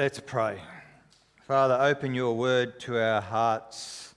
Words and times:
Let's 0.00 0.18
pray. 0.18 0.58
Father, 1.42 1.76
open 1.78 2.14
your 2.14 2.34
word 2.34 2.80
to 2.80 2.98
our 2.98 3.20
hearts. 3.20 4.14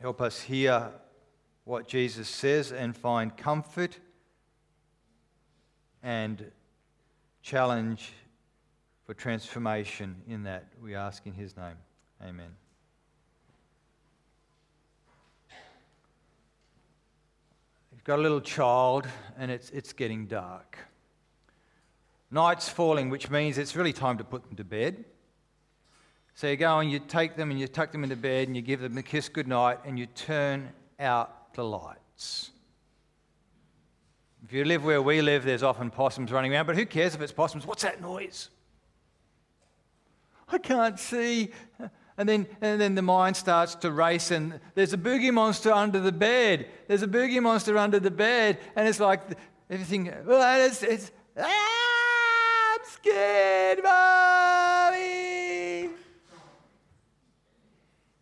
Help 0.00 0.20
us 0.20 0.40
hear 0.40 0.92
what 1.64 1.88
Jesus 1.88 2.28
says 2.28 2.70
and 2.70 2.96
find 2.96 3.36
comfort 3.36 3.98
and 6.00 6.52
challenge 7.42 8.12
for 9.04 9.14
transformation 9.14 10.22
in 10.28 10.44
that. 10.44 10.68
We 10.80 10.94
ask 10.94 11.26
in 11.26 11.32
his 11.32 11.56
name. 11.56 11.74
Amen. 12.24 12.54
You've 17.90 18.04
got 18.04 18.20
a 18.20 18.22
little 18.22 18.40
child 18.40 19.08
and 19.36 19.50
it's, 19.50 19.70
it's 19.70 19.92
getting 19.92 20.26
dark. 20.26 20.78
Night's 22.32 22.66
falling, 22.66 23.10
which 23.10 23.30
means 23.30 23.58
it's 23.58 23.76
really 23.76 23.92
time 23.92 24.16
to 24.16 24.24
put 24.24 24.42
them 24.42 24.56
to 24.56 24.64
bed. 24.64 25.04
So 26.34 26.46
you 26.46 26.56
go 26.56 26.78
and 26.78 26.90
you 26.90 26.98
take 26.98 27.36
them 27.36 27.50
and 27.50 27.60
you 27.60 27.68
tuck 27.68 27.92
them 27.92 28.04
into 28.04 28.16
bed 28.16 28.48
and 28.48 28.56
you 28.56 28.62
give 28.62 28.80
them 28.80 28.96
a 28.96 29.02
kiss 29.02 29.28
goodnight 29.28 29.80
and 29.84 29.98
you 29.98 30.06
turn 30.06 30.70
out 30.98 31.52
the 31.52 31.62
lights. 31.62 32.50
If 34.42 34.54
you 34.54 34.64
live 34.64 34.82
where 34.82 35.02
we 35.02 35.20
live, 35.20 35.44
there's 35.44 35.62
often 35.62 35.90
possums 35.90 36.32
running 36.32 36.54
around, 36.54 36.66
but 36.66 36.74
who 36.74 36.86
cares 36.86 37.14
if 37.14 37.20
it's 37.20 37.32
possums? 37.32 37.66
What's 37.66 37.82
that 37.82 38.00
noise? 38.00 38.48
I 40.48 40.56
can't 40.56 40.98
see. 40.98 41.50
And 42.16 42.28
then, 42.28 42.46
and 42.60 42.80
then 42.80 42.94
the 42.94 43.02
mind 43.02 43.36
starts 43.36 43.74
to 43.76 43.90
race, 43.90 44.30
and 44.30 44.58
there's 44.74 44.92
a 44.92 44.98
boogie 44.98 45.32
monster 45.32 45.72
under 45.72 46.00
the 46.00 46.12
bed. 46.12 46.68
There's 46.88 47.02
a 47.02 47.06
boogie 47.06 47.42
monster 47.42 47.78
under 47.78 48.00
the 48.00 48.10
bed, 48.10 48.58
and 48.76 48.86
it's 48.86 49.00
like 49.00 49.20
everything. 49.70 50.12
Well, 50.26 50.66
it's, 50.66 50.82
it's 50.82 51.10
ah! 51.38 51.91
Scared, 53.02 53.82
mommy. 53.82 55.90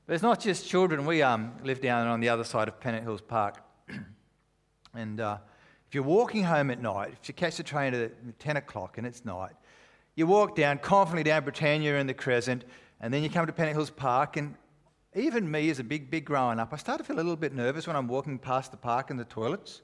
But 0.07 0.15
it's 0.15 0.23
not 0.23 0.41
just 0.41 0.67
children. 0.67 1.05
We 1.05 1.23
um, 1.23 1.53
live 1.63 1.81
down 1.81 2.07
on 2.07 2.21
the 2.21 2.31
other 2.31 2.45
side 2.45 2.69
of 2.69 2.81
Pennant 2.81 3.05
Hills 3.05 3.21
Park. 3.21 3.63
and 4.95 5.21
uh, 5.21 5.39
if 5.87 5.95
you're 5.95 6.03
walking 6.03 6.45
home 6.45 6.71
at 6.71 6.81
night, 6.81 7.15
if 7.21 7.29
you 7.29 7.35
catch 7.35 7.59
the 7.59 7.63
train 7.63 7.95
at 7.95 8.39
10 8.39 8.57
o'clock 8.57 8.97
and 8.97 9.07
it's 9.07 9.25
night, 9.25 9.53
you 10.17 10.27
walk 10.27 10.57
down 10.57 10.79
confidently 10.79 11.25
down 11.25 11.45
Britannia 11.45 11.99
and 11.99 12.09
the 12.09 12.15
Crescent, 12.15 12.65
and 13.01 13.13
then 13.13 13.23
you 13.23 13.31
come 13.31 13.47
to 13.47 13.53
Pennant 13.53 13.77
Hills 13.77 13.91
Park. 13.91 14.37
And 14.37 14.55
even 15.15 15.51
me, 15.51 15.71
as 15.71 15.79
a 15.79 15.85
big, 15.85 16.11
big 16.11 16.25
growing 16.25 16.59
up, 16.59 16.73
I 16.73 16.77
start 16.77 16.99
to 16.99 17.05
feel 17.05 17.17
a 17.17 17.19
little 17.19 17.37
bit 17.37 17.55
nervous 17.55 17.87
when 17.87 17.97
I'm 17.97 18.09
walking 18.09 18.39
past 18.39 18.71
the 18.71 18.77
park 18.77 19.11
and 19.11 19.21
the 19.21 19.25
toilets. 19.25 19.83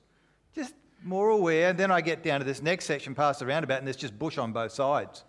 Just 0.54 0.74
more 1.02 1.30
aware. 1.30 1.70
And 1.70 1.78
then 1.78 1.90
I 1.90 2.00
get 2.00 2.22
down 2.22 2.40
to 2.40 2.46
this 2.46 2.62
next 2.62 2.84
section 2.84 3.14
past 3.14 3.40
the 3.40 3.46
roundabout, 3.46 3.78
and 3.78 3.86
there's 3.86 3.96
just 3.96 4.18
bush 4.18 4.38
on 4.38 4.52
both 4.52 4.72
sides. 4.72 5.24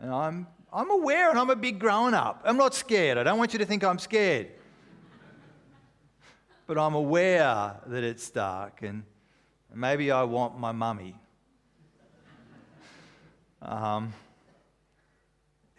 And 0.00 0.12
I'm, 0.12 0.46
I'm 0.72 0.90
aware 0.90 1.30
and 1.30 1.38
I'm 1.38 1.50
a 1.50 1.56
big 1.56 1.78
grown 1.78 2.14
up. 2.14 2.42
I'm 2.44 2.56
not 2.56 2.74
scared. 2.74 3.18
I 3.18 3.22
don't 3.22 3.38
want 3.38 3.52
you 3.52 3.58
to 3.58 3.64
think 3.64 3.82
I'm 3.84 3.98
scared. 3.98 4.50
but 6.66 6.78
I'm 6.78 6.94
aware 6.94 7.76
that 7.86 8.04
it's 8.04 8.30
dark, 8.30 8.82
and 8.82 9.02
maybe 9.74 10.10
I 10.10 10.22
want 10.22 10.58
my 10.58 10.72
mummy. 10.72 11.16
Because 13.60 13.96
um, 13.96 14.12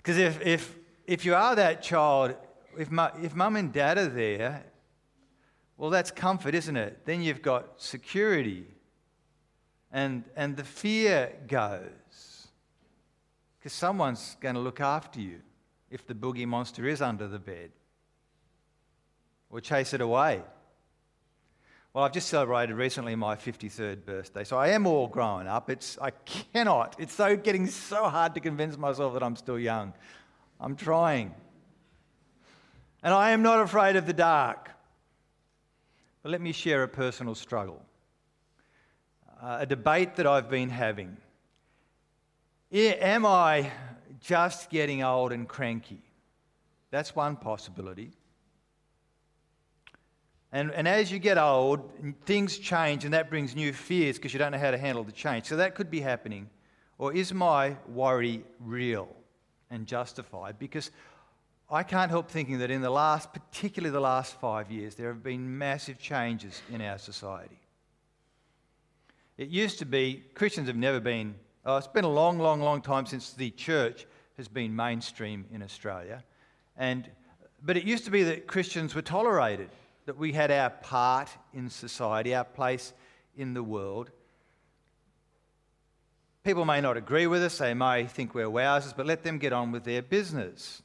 if, 0.06 0.46
if, 0.46 0.76
if 1.08 1.26
you 1.26 1.36
are 1.36 1.56
that 1.56 1.82
child, 1.82 2.36
if, 2.78 2.92
mu- 2.92 3.08
if 3.22 3.34
mum 3.36 3.56
and 3.56 3.72
dad 3.72 3.98
are 3.98 4.08
there, 4.08 4.66
well, 5.78 5.90
that's 5.90 6.12
comfort, 6.12 6.56
isn't 6.56 6.76
it? 6.76 7.06
Then 7.06 7.22
you've 7.22 7.42
got 7.42 7.82
security 7.82 8.68
and, 9.92 10.24
and 10.36 10.56
the 10.56 10.64
fear 10.64 11.34
goes. 11.48 12.48
Because 13.60 13.74
someone's 13.74 14.38
going 14.40 14.56
to 14.56 14.62
look 14.62 14.80
after 14.80 15.20
you 15.20 15.42
if 15.90 16.06
the 16.06 16.14
boogie 16.14 16.48
monster 16.48 16.88
is 16.88 17.02
under 17.02 17.28
the 17.28 17.40
bed 17.40 17.72
or 19.50 19.60
chase 19.60 19.94
it 19.94 20.02
away. 20.02 20.42
Well, 21.94 22.04
I've 22.04 22.14
just 22.14 22.30
celebrated 22.30 22.76
recently 22.76 23.16
my 23.16 23.36
53rd 23.36 24.06
birthday, 24.06 24.44
so 24.44 24.58
I 24.58 24.70
am 24.70 24.86
all 24.86 25.08
grown 25.08 25.48
up. 25.48 25.72
It's, 25.72 25.98
I 26.00 26.12
cannot, 26.12 26.96
it's 27.00 27.14
so 27.14 27.36
getting 27.36 27.66
so 27.66 28.08
hard 28.08 28.36
to 28.36 28.40
convince 28.40 28.78
myself 28.78 29.14
that 29.14 29.24
I'm 29.24 29.36
still 29.36 29.58
young. 29.58 29.94
I'm 30.60 30.76
trying. 30.76 31.34
And 33.02 33.14
I 33.14 33.32
am 33.32 33.42
not 33.42 33.62
afraid 33.62 33.96
of 33.96 34.06
the 34.06 34.14
dark. 34.14 34.70
But 36.22 36.32
let 36.32 36.42
me 36.42 36.52
share 36.52 36.84
a 36.84 36.88
personal 36.88 37.34
struggle 37.34 37.82
uh, 39.42 39.58
a 39.62 39.66
debate 39.66 40.16
that 40.16 40.28
I've 40.28 40.50
been 40.50 40.70
having. 40.70 41.18
Am 42.72 43.26
I 43.26 43.72
just 44.20 44.70
getting 44.70 45.04
old 45.04 45.32
and 45.32 45.48
cranky? 45.48 46.02
That's 46.92 47.16
one 47.16 47.36
possibility. 47.36 48.12
And, 50.52 50.72
and 50.72 50.88
as 50.88 51.12
you 51.12 51.20
get 51.20 51.38
old, 51.38 51.92
things 52.26 52.58
change, 52.58 53.06
and 53.06 53.14
that 53.14 53.30
brings 53.30 53.56
new 53.56 53.72
fears 53.72 54.18
because 54.18 54.34
you 54.34 54.40
don't 54.40 54.52
know 54.52 54.58
how 54.58 54.72
to 54.72 54.78
handle 54.78 55.04
the 55.04 55.12
change. 55.12 55.46
So 55.46 55.58
that 55.58 55.76
could 55.76 55.92
be 55.92 56.00
happening. 56.00 56.50
Or 56.98 57.14
is 57.14 57.34
my 57.34 57.78
worry 57.88 58.44
real 58.60 59.08
and 59.70 59.86
justified? 59.86 60.58
Because 60.58 60.90
I 61.70 61.84
can't 61.84 62.10
help 62.10 62.32
thinking 62.32 62.58
that 62.60 62.72
in 62.72 62.82
the 62.82 62.90
last, 62.90 63.32
particularly 63.32 63.94
the 63.94 64.00
last 64.00 64.40
five 64.40 64.72
years, 64.72 64.96
there 64.96 65.08
have 65.10 65.24
been 65.24 65.58
massive 65.58 66.00
changes 66.00 66.64
in 66.72 66.82
our 66.82 66.98
society. 66.98 67.59
It 69.40 69.48
used 69.48 69.80
to 69.80 69.86
be, 69.86 70.22
Christians 70.34 70.68
have 70.68 70.76
never 70.76 71.00
been, 71.00 71.34
oh, 71.66 71.78
it's 71.78 71.88
been 71.88 72.04
a 72.04 72.10
long, 72.10 72.40
long, 72.40 72.60
long 72.60 72.82
time 72.82 73.06
since 73.06 73.32
the 73.32 73.52
church 73.52 74.06
has 74.36 74.50
been 74.50 74.76
mainstream 74.76 75.46
in 75.50 75.64
Australia. 75.64 76.26
And, 76.76 77.10
but 77.64 77.78
it 77.78 77.86
used 77.86 78.04
to 78.04 78.12
be 78.12 78.24
that 78.24 78.48
Christians 78.48 78.94
were 78.94 79.02
tolerated, 79.02 79.70
that 80.08 80.18
we 80.18 80.34
had 80.34 80.52
our 80.52 80.70
part 80.70 81.30
in 81.54 81.70
society, 81.70 82.36
our 82.36 82.44
place 82.44 82.92
in 83.38 83.54
the 83.54 83.64
world. 83.64 84.12
People 86.44 86.66
may 86.66 86.82
not 86.82 86.98
agree 86.98 87.26
with 87.26 87.42
us, 87.42 87.60
they 87.60 87.74
may 87.74 88.08
think 88.08 88.36
we're 88.36 88.48
wowsers, 88.48 88.94
but 88.94 89.06
let 89.06 89.24
them 89.24 89.38
get 89.38 89.54
on 89.54 89.72
with 89.72 89.86
their 89.86 90.02
business. 90.02 90.82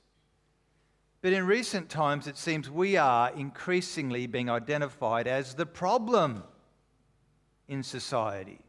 But 1.22 1.32
in 1.32 1.44
recent 1.44 1.88
times, 1.88 2.28
it 2.28 2.38
seems 2.38 2.70
we 2.70 2.96
are 2.96 3.32
increasingly 3.32 4.28
being 4.28 4.48
identified 4.48 5.26
as 5.26 5.54
the 5.54 5.66
problem 5.66 6.44
in 7.68 7.82
society. 7.82 8.60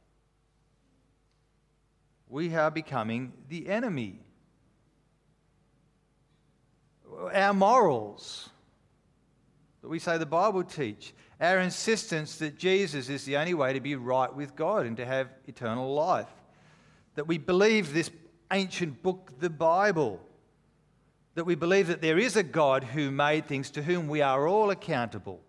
We 2.29 2.55
are 2.55 2.71
becoming 2.71 3.33
the 3.49 3.69
enemy. 3.69 4.19
Our 7.33 7.53
morals 7.53 8.49
that 9.81 9.89
we 9.89 9.99
say 9.99 10.17
the 10.17 10.25
Bible 10.25 10.63
teach, 10.63 11.13
our 11.39 11.59
insistence 11.59 12.37
that 12.37 12.57
Jesus 12.57 13.09
is 13.09 13.23
the 13.25 13.37
only 13.37 13.53
way 13.53 13.73
to 13.73 13.79
be 13.79 13.95
right 13.95 14.33
with 14.33 14.55
God 14.55 14.85
and 14.85 14.97
to 14.97 15.05
have 15.05 15.29
eternal 15.45 15.93
life, 15.93 16.29
that 17.13 17.27
we 17.27 17.37
believe 17.37 17.93
this 17.93 18.09
ancient 18.51 19.03
book, 19.03 19.31
the 19.39 19.49
Bible, 19.49 20.19
that 21.35 21.45
we 21.45 21.55
believe 21.55 21.87
that 21.87 22.01
there 22.01 22.17
is 22.17 22.35
a 22.35 22.43
God 22.43 22.83
who 22.83 23.11
made 23.11 23.45
things 23.45 23.69
to 23.71 23.83
whom 23.83 24.07
we 24.07 24.21
are 24.21 24.47
all 24.47 24.71
accountable, 24.71 25.41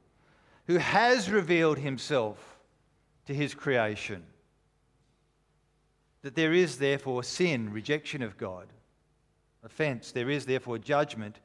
who 0.67 0.77
has 0.77 1.31
revealed 1.31 1.79
himself 1.79 2.56
to 3.27 3.35
his 3.35 3.55
creation. 3.55 4.25
That 6.23 6.35
there 6.35 6.53
is 6.53 6.79
therefore 6.79 7.23
sin, 7.23 7.73
rejection 7.73 8.23
of 8.23 8.37
God, 8.37 8.67
offense, 9.63 10.13
there 10.13 10.31
is 10.31 10.47
therefore 10.47 10.79
judgment, 10.79 11.41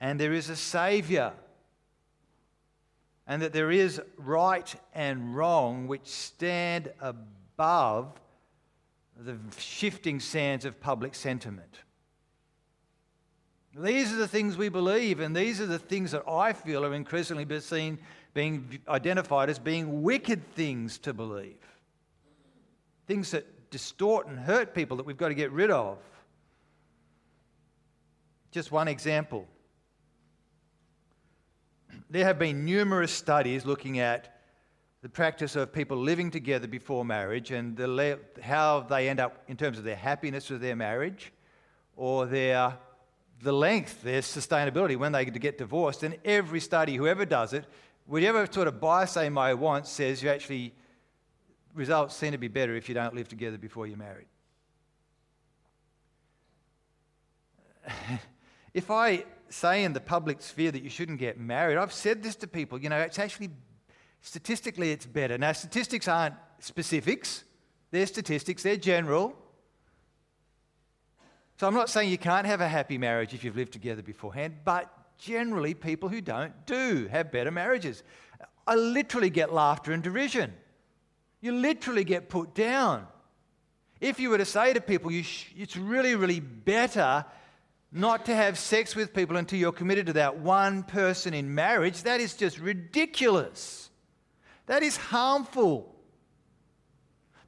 and 0.00 0.18
there 0.20 0.32
is 0.32 0.48
a 0.48 0.56
Saviour. 0.56 1.32
And 3.26 3.40
that 3.42 3.52
there 3.52 3.70
is 3.70 4.00
right 4.16 4.74
and 4.94 5.34
wrong 5.34 5.86
which 5.86 6.06
stand 6.06 6.92
above 7.00 8.20
the 9.18 9.38
shifting 9.58 10.20
sands 10.20 10.64
of 10.64 10.80
public 10.80 11.14
sentiment. 11.14 11.78
These 13.76 14.12
are 14.12 14.16
the 14.16 14.28
things 14.28 14.56
we 14.56 14.68
believe, 14.68 15.20
and 15.20 15.34
these 15.34 15.60
are 15.60 15.66
the 15.66 15.78
things 15.78 16.12
that 16.12 16.28
I 16.28 16.52
feel 16.52 16.84
are 16.84 16.94
increasingly 16.94 17.44
being 17.44 17.60
seen 17.60 17.98
being 18.34 18.80
identified 18.88 19.48
as 19.48 19.58
being 19.58 20.02
wicked 20.02 20.42
things 20.54 20.98
to 20.98 21.14
believe. 21.14 21.56
Things 23.06 23.30
that 23.30 23.70
distort 23.70 24.26
and 24.26 24.38
hurt 24.38 24.74
people 24.74 24.96
that 24.96 25.06
we've 25.06 25.16
got 25.16 25.28
to 25.28 25.34
get 25.34 25.52
rid 25.52 25.70
of. 25.70 25.98
Just 28.50 28.72
one 28.72 28.88
example. 28.88 29.46
There 32.10 32.24
have 32.24 32.38
been 32.38 32.64
numerous 32.64 33.12
studies 33.12 33.64
looking 33.64 33.98
at 33.98 34.40
the 35.02 35.08
practice 35.08 35.54
of 35.54 35.72
people 35.72 35.96
living 35.96 36.30
together 36.30 36.66
before 36.66 37.04
marriage 37.04 37.50
and 37.50 37.76
the, 37.76 38.18
how 38.42 38.80
they 38.80 39.08
end 39.08 39.20
up 39.20 39.42
in 39.48 39.56
terms 39.56 39.78
of 39.78 39.84
their 39.84 39.96
happiness 39.96 40.50
with 40.50 40.60
their 40.60 40.76
marriage 40.76 41.32
or 41.96 42.26
their 42.26 42.74
the 43.42 43.52
length, 43.52 44.02
their 44.02 44.20
sustainability 44.20 44.96
when 44.96 45.12
they 45.12 45.24
get 45.24 45.58
divorced. 45.58 46.02
And 46.02 46.16
every 46.24 46.60
study, 46.60 46.96
whoever 46.96 47.24
does 47.26 47.52
it, 47.52 47.66
whatever 48.06 48.46
sort 48.50 48.68
of 48.68 48.80
bias 48.80 49.14
they 49.14 49.28
may 49.28 49.54
want 49.54 49.86
says 49.86 50.22
you 50.22 50.28
actually, 50.28 50.74
results 51.74 52.14
seem 52.16 52.32
to 52.32 52.38
be 52.38 52.48
better 52.48 52.74
if 52.74 52.88
you 52.88 52.94
don't 52.94 53.14
live 53.14 53.28
together 53.28 53.58
before 53.58 53.86
you're 53.86 53.96
married. 53.96 54.26
if 58.74 58.90
I 58.90 59.24
say 59.48 59.84
in 59.84 59.92
the 59.92 60.00
public 60.00 60.40
sphere 60.42 60.72
that 60.72 60.82
you 60.82 60.90
shouldn't 60.90 61.18
get 61.18 61.38
married, 61.38 61.76
I've 61.76 61.92
said 61.92 62.22
this 62.22 62.36
to 62.36 62.46
people, 62.46 62.78
you 62.78 62.88
know, 62.88 63.00
it's 63.00 63.18
actually 63.18 63.50
statistically 64.20 64.90
it's 64.90 65.06
better. 65.06 65.36
Now, 65.38 65.52
statistics 65.52 66.08
aren't 66.08 66.34
specifics, 66.58 67.44
they're 67.90 68.06
statistics, 68.06 68.62
they're 68.62 68.76
general. 68.76 69.36
So 71.56 71.68
I'm 71.68 71.74
not 71.74 71.88
saying 71.88 72.10
you 72.10 72.18
can't 72.18 72.46
have 72.46 72.60
a 72.60 72.68
happy 72.68 72.98
marriage 72.98 73.32
if 73.32 73.44
you've 73.44 73.56
lived 73.56 73.72
together 73.72 74.02
beforehand, 74.02 74.56
but 74.64 74.90
generally 75.18 75.74
people 75.74 76.08
who 76.08 76.20
don't 76.20 76.66
do 76.66 77.08
have 77.10 77.32
better 77.32 77.50
marriages. 77.50 78.02
I 78.66 78.74
literally 78.76 79.30
get 79.30 79.52
laughter 79.52 79.92
and 79.92 80.02
derision. 80.02 80.52
You 81.40 81.52
literally 81.52 82.04
get 82.04 82.28
put 82.28 82.54
down. 82.54 83.06
If 84.00 84.18
you 84.18 84.30
were 84.30 84.38
to 84.38 84.44
say 84.44 84.72
to 84.72 84.80
people, 84.80 85.10
sh- 85.22 85.46
it's 85.56 85.76
really, 85.76 86.14
really 86.14 86.40
better 86.40 87.24
not 87.92 88.26
to 88.26 88.34
have 88.34 88.58
sex 88.58 88.96
with 88.96 89.14
people 89.14 89.36
until 89.36 89.58
you're 89.58 89.72
committed 89.72 90.06
to 90.06 90.14
that 90.14 90.38
one 90.38 90.82
person 90.82 91.32
in 91.32 91.54
marriage, 91.54 92.02
that 92.02 92.20
is 92.20 92.34
just 92.34 92.58
ridiculous. 92.58 93.88
That 94.66 94.82
is 94.82 94.96
harmful. 94.96 95.94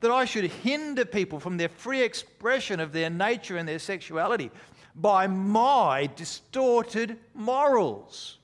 That 0.01 0.11
I 0.11 0.25
should 0.25 0.45
hinder 0.45 1.05
people 1.05 1.41
from 1.41 1.57
their 1.57 1.69
free 1.69 2.03
expression 2.03 2.79
of 2.79 2.93
their 2.93 3.11
nature 3.11 3.57
and 3.57 3.69
their 3.69 3.79
sexuality 3.79 4.51
by 4.97 5.27
my 5.27 6.09
distorted 6.17 7.19
morals. 7.35 8.39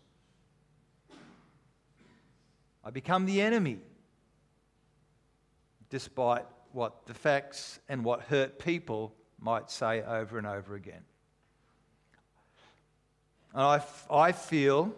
I 2.85 2.91
become 2.91 3.25
the 3.25 3.41
enemy, 3.41 3.79
despite 5.89 6.45
what 6.73 7.07
the 7.07 7.15
facts 7.15 7.81
and 7.89 8.05
what 8.05 8.23
hurt 8.23 8.59
people 8.59 9.15
might 9.41 9.71
say 9.71 10.03
over 10.03 10.37
and 10.37 10.47
over 10.47 10.75
again. 10.75 11.03
And 13.55 13.63
I, 13.63 13.83
I 14.11 14.33
feel 14.33 14.95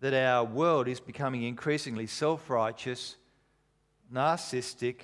that 0.00 0.14
our 0.14 0.44
world 0.44 0.88
is 0.88 1.00
becoming 1.00 1.42
increasingly 1.42 2.06
self 2.06 2.48
righteous, 2.48 3.16
narcissistic, 4.12 4.96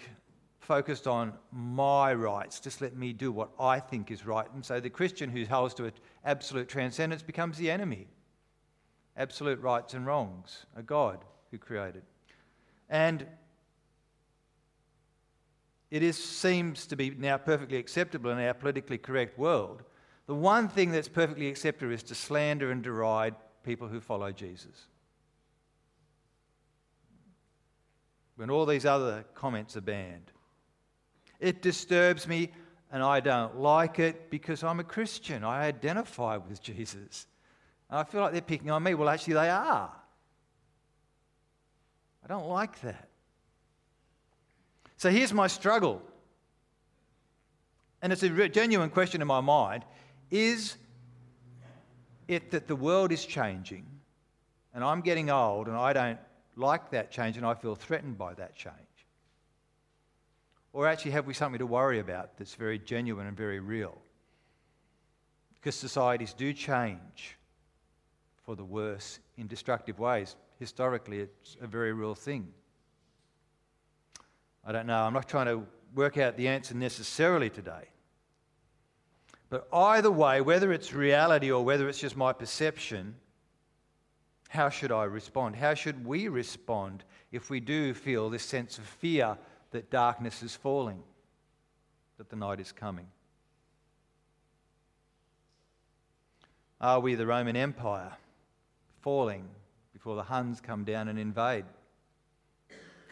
focused 0.71 1.09
on 1.09 1.33
my 1.51 2.15
rights. 2.15 2.61
Just 2.61 2.81
let 2.81 2.95
me 2.97 3.13
do 3.13 3.33
what 3.33 3.51
I 3.59 3.81
think 3.81 4.13
is 4.13 4.25
right. 4.25 4.47
And 4.55 4.65
so 4.65 4.79
the 4.79 4.89
Christian 4.89 5.29
who 5.29 5.45
holds 5.45 5.75
to 5.75 5.91
absolute 6.25 6.69
transcendence 6.69 7.25
becomes 7.25 7.59
the 7.59 7.69
enemy. 7.69 8.07
Absolute 9.17 9.61
rights 9.61 9.95
and 9.95 10.07
wrongs, 10.07 10.67
a 10.77 10.83
God 10.85 11.25
who 11.51 11.59
created. 11.59 12.05
And 12.89 13.27
it 15.91 16.05
is, 16.05 16.17
seems 16.17 16.87
to 16.87 16.95
be 16.95 17.11
now 17.11 17.37
perfectly 17.37 17.79
acceptable 17.79 18.31
in 18.31 18.39
our 18.39 18.55
politically 18.55 18.99
correct 18.99 19.37
world. 19.37 19.83
The 20.29 20.37
one 20.37 20.69
thing 20.69 20.93
that's 20.93 21.09
perfectly 21.09 21.49
acceptable 21.49 21.93
is 21.93 22.05
to 22.05 22.15
slander 22.15 22.71
and 22.71 22.81
deride 22.81 23.35
people 23.65 23.89
who 23.89 23.99
follow 24.01 24.31
Jesus. 24.31 24.87
When 28.37 28.51
all 28.51 28.67
these 28.67 28.87
other 28.87 29.25
comments 29.35 29.77
are 29.77 29.81
banned. 29.81 30.31
It 31.41 31.63
disturbs 31.63 32.29
me 32.29 32.51
and 32.93 33.03
I 33.03 33.21
don't 33.21 33.59
like 33.59 33.99
it 33.99 34.31
because 34.31 34.63
I'm 34.63 34.81
a 34.81 34.85
Christian. 34.85 35.43
I 35.45 35.65
identify 35.67 36.37
with 36.37 36.63
Jesus. 36.63 37.27
And 37.89 37.99
I 37.99 38.05
feel 38.05 38.21
like 38.21 38.33
they're 38.33 38.41
picking 38.41 38.71
on 38.71 38.83
me. 38.83 38.95
Well, 38.95 39.09
actually, 39.09 39.35
they 39.35 39.49
are. 39.49 39.91
I 42.25 42.29
don't 42.29 42.49
like 42.49 42.81
that. 42.83 43.09
So 44.97 45.11
here's 45.11 45.33
my 45.33 45.47
struggle. 45.47 46.03
And 48.03 48.13
it's 48.13 48.23
a 48.23 48.49
genuine 48.49 48.91
question 48.91 49.23
in 49.23 49.29
my 49.29 49.41
mind. 49.41 49.85
Is 50.31 50.77
it 52.29 52.51
that 52.51 52.69
the 52.69 52.77
world 52.77 53.13
is 53.13 53.25
changing 53.25 53.87
and 54.75 54.85
I'm 54.85 55.01
getting 55.01 55.31
old 55.31 55.69
and 55.69 55.77
I 55.77 55.93
don't 55.93 56.19
like 56.57 56.91
that 56.91 57.11
change 57.11 57.37
and 57.37 57.47
I 57.47 57.55
feel 57.55 57.75
threatened 57.75 58.19
by 58.19 58.35
that 58.35 58.55
change? 58.55 58.75
Or 60.73 60.87
actually, 60.87 61.11
have 61.13 61.27
we 61.27 61.35
something 61.35 61.59
to 61.59 61.67
worry 61.67 61.99
about 61.99 62.37
that's 62.37 62.55
very 62.55 62.79
genuine 62.79 63.27
and 63.27 63.37
very 63.37 63.61
real? 63.61 63.99
Because 65.55 65.75
societies 65.75 66.33
do 66.33 66.53
change 66.53 67.37
for 68.45 68.55
the 68.55 68.65
worse 68.65 69.19
in 69.37 69.47
destructive 69.47 69.99
ways. 69.99 70.37
Historically, 70.59 71.21
it's 71.21 71.57
a 71.61 71.67
very 71.67 71.93
real 71.93 72.15
thing. 72.15 72.49
I 74.65 74.73
don't 74.73 74.87
know. 74.87 75.03
I'm 75.03 75.13
not 75.13 75.29
trying 75.29 75.47
to 75.47 75.67
work 75.95 76.19
out 76.19 76.37
the 76.37 76.49
answer 76.49 76.75
necessarily 76.75 77.51
today. 77.51 77.89
But 79.49 79.67
either 79.73 80.11
way, 80.11 80.41
whether 80.41 80.73
it's 80.73 80.93
reality 80.93 81.51
or 81.51 81.65
whether 81.65 81.89
it's 81.89 81.99
just 81.99 82.17
my 82.17 82.33
perception, 82.33 83.17
how 84.49 84.69
should 84.69 84.93
I 84.93 85.05
respond? 85.05 85.57
How 85.57 85.75
should 85.75 86.07
we 86.07 86.29
respond 86.29 87.05
if 87.33 87.51
we 87.51 87.59
do 87.59 87.93
feel 87.95 88.31
this 88.31 88.45
sense 88.45 88.79
of 88.79 88.85
fear 88.85 89.37
that 89.71 89.91
darkness 89.91 90.43
is 90.43 90.57
falling, 90.57 91.03
that 92.19 92.29
the 92.29 92.37
night 92.37 92.61
is 92.61 92.73
coming? 92.73 93.07
Are 96.81 97.01
we 97.01 97.15
the 97.15 97.27
Roman 97.27 97.57
Empire 97.57 98.13
falling 99.03 99.47
before 99.93 100.17
the 100.17 100.23
Huns 100.23 100.61
come 100.61 100.85
down 100.85 101.09
and 101.09 101.19
invade, 101.19 101.65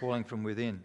falling 0.01 0.25
from 0.25 0.43
within? 0.43 0.83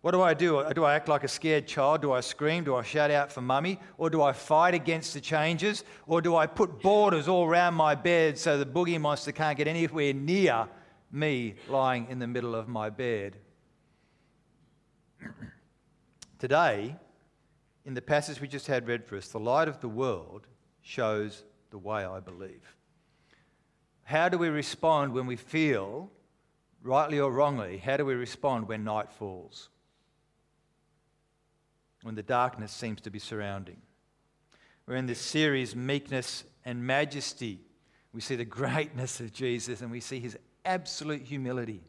What 0.00 0.12
do 0.12 0.22
I 0.22 0.32
do? 0.32 0.64
Do 0.74 0.84
I 0.84 0.94
act 0.94 1.08
like 1.08 1.24
a 1.24 1.28
scared 1.28 1.66
child? 1.66 2.02
Do 2.02 2.12
I 2.12 2.20
scream? 2.20 2.62
Do 2.64 2.76
I 2.76 2.82
shout 2.82 3.10
out 3.10 3.32
for 3.32 3.40
mummy? 3.40 3.80
Or 3.96 4.08
do 4.08 4.22
I 4.22 4.32
fight 4.32 4.74
against 4.74 5.12
the 5.12 5.20
changes? 5.20 5.82
Or 6.06 6.22
do 6.22 6.36
I 6.36 6.46
put 6.46 6.80
borders 6.82 7.26
all 7.26 7.46
around 7.46 7.74
my 7.74 7.96
bed 7.96 8.38
so 8.38 8.58
the 8.58 8.66
boogie 8.66 9.00
monster 9.00 9.32
can't 9.32 9.58
get 9.58 9.66
anywhere 9.66 10.12
near 10.12 10.68
me 11.10 11.56
lying 11.68 12.06
in 12.10 12.20
the 12.20 12.28
middle 12.28 12.54
of 12.54 12.68
my 12.68 12.90
bed? 12.90 13.36
Today, 16.38 16.96
in 17.84 17.94
the 17.94 18.02
passage 18.02 18.40
we 18.40 18.48
just 18.48 18.66
had 18.66 18.86
read 18.86 19.04
for 19.04 19.16
us, 19.16 19.28
the 19.28 19.40
light 19.40 19.68
of 19.68 19.80
the 19.80 19.88
world 19.88 20.46
shows 20.82 21.42
the 21.70 21.78
way 21.78 22.04
I 22.04 22.20
believe. 22.20 22.74
How 24.04 24.28
do 24.28 24.38
we 24.38 24.48
respond 24.48 25.12
when 25.12 25.26
we 25.26 25.36
feel, 25.36 26.10
rightly 26.82 27.18
or 27.18 27.30
wrongly, 27.30 27.78
how 27.78 27.96
do 27.96 28.04
we 28.04 28.14
respond 28.14 28.68
when 28.68 28.84
night 28.84 29.12
falls? 29.12 29.68
when 32.02 32.14
the 32.14 32.22
darkness 32.22 32.72
seems 32.72 33.00
to 33.02 33.10
be 33.10 33.18
surrounding. 33.18 33.76
We're 34.86 34.96
in 34.96 35.06
this 35.06 35.20
series, 35.20 35.74
Meekness 35.74 36.44
and 36.64 36.86
Majesty. 36.86 37.60
We 38.12 38.20
see 38.20 38.36
the 38.36 38.44
greatness 38.46 39.20
of 39.20 39.32
Jesus 39.32 39.80
and 39.80 39.90
we 39.90 40.00
see 40.00 40.20
his 40.20 40.38
absolute 40.64 41.22
humility. 41.22 41.82